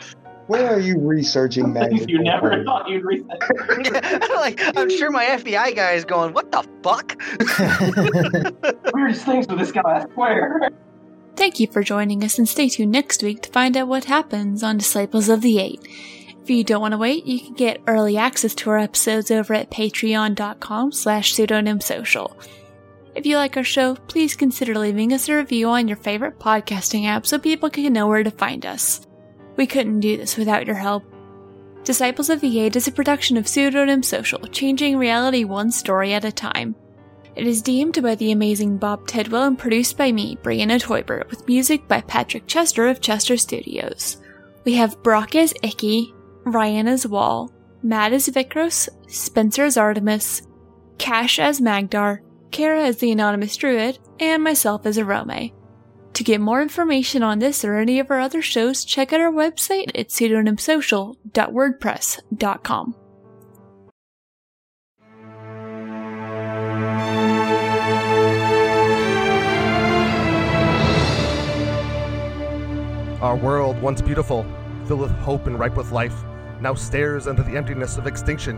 [0.47, 2.09] Where are you researching Things magic?
[2.09, 2.65] you never hornets?
[2.65, 4.29] thought you'd research.
[4.35, 7.15] like, I'm sure my FBI guy is going, "What the fuck?"
[8.93, 10.69] Weirdest things with this guy, I swear.
[11.35, 14.63] Thank you for joining us and stay tuned next week to find out what happens
[14.63, 15.79] on Disciples of the Eight.
[16.41, 19.53] If you don't want to wait, you can get early access to our episodes over
[19.53, 22.33] at patreon.com slash pseudonymsocial.
[23.19, 27.05] If you like our show, please consider leaving us a review on your favorite podcasting
[27.05, 29.05] app so people can know where to find us.
[29.57, 31.03] We couldn't do this without your help.
[31.83, 36.23] Disciples of the Eight is a production of Pseudonym Social, changing reality one story at
[36.23, 36.77] a time.
[37.35, 41.45] It is DM'd by the amazing Bob Tidwell and produced by me, Brianna Toiber, with
[41.45, 44.15] music by Patrick Chester of Chester Studios.
[44.63, 46.13] We have Brock as Icky,
[46.45, 47.51] Ryan as Wall,
[47.83, 50.43] Matt as Vikros, Spencer as Artemis,
[50.97, 55.53] Cash as Magdar, Kara as the Anonymous Druid, and myself as Arome.
[56.13, 59.31] To get more information on this or any of our other shows, check out our
[59.31, 62.95] website at pseudonymsocial.wordpress.com.
[73.21, 74.45] Our world, once beautiful,
[74.85, 76.23] filled with hope and ripe with life,
[76.61, 78.57] now stares into the emptiness of extinction.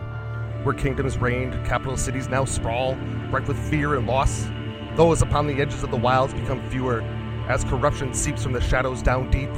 [0.64, 2.96] Where kingdoms reigned, capital cities now sprawl,
[3.32, 4.48] ripe with fear and loss.
[4.96, 7.02] Those upon the edges of the wilds become fewer,
[7.48, 9.50] as corruption seeps from the shadows down deep.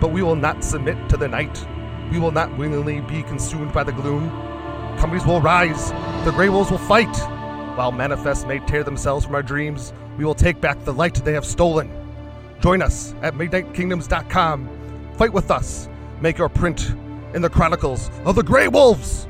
[0.00, 1.66] But we will not submit to the night.
[2.12, 4.30] We will not willingly be consumed by the gloom.
[4.98, 5.90] Companies will rise,
[6.24, 7.16] the Grey Wolves will fight.
[7.76, 11.32] While manifests may tear themselves from our dreams, we will take back the light they
[11.32, 11.90] have stolen.
[12.60, 15.14] Join us at MidnightKingdoms.com.
[15.16, 15.88] Fight with us.
[16.20, 16.90] Make your print
[17.34, 19.27] in the chronicles of the Grey Wolves.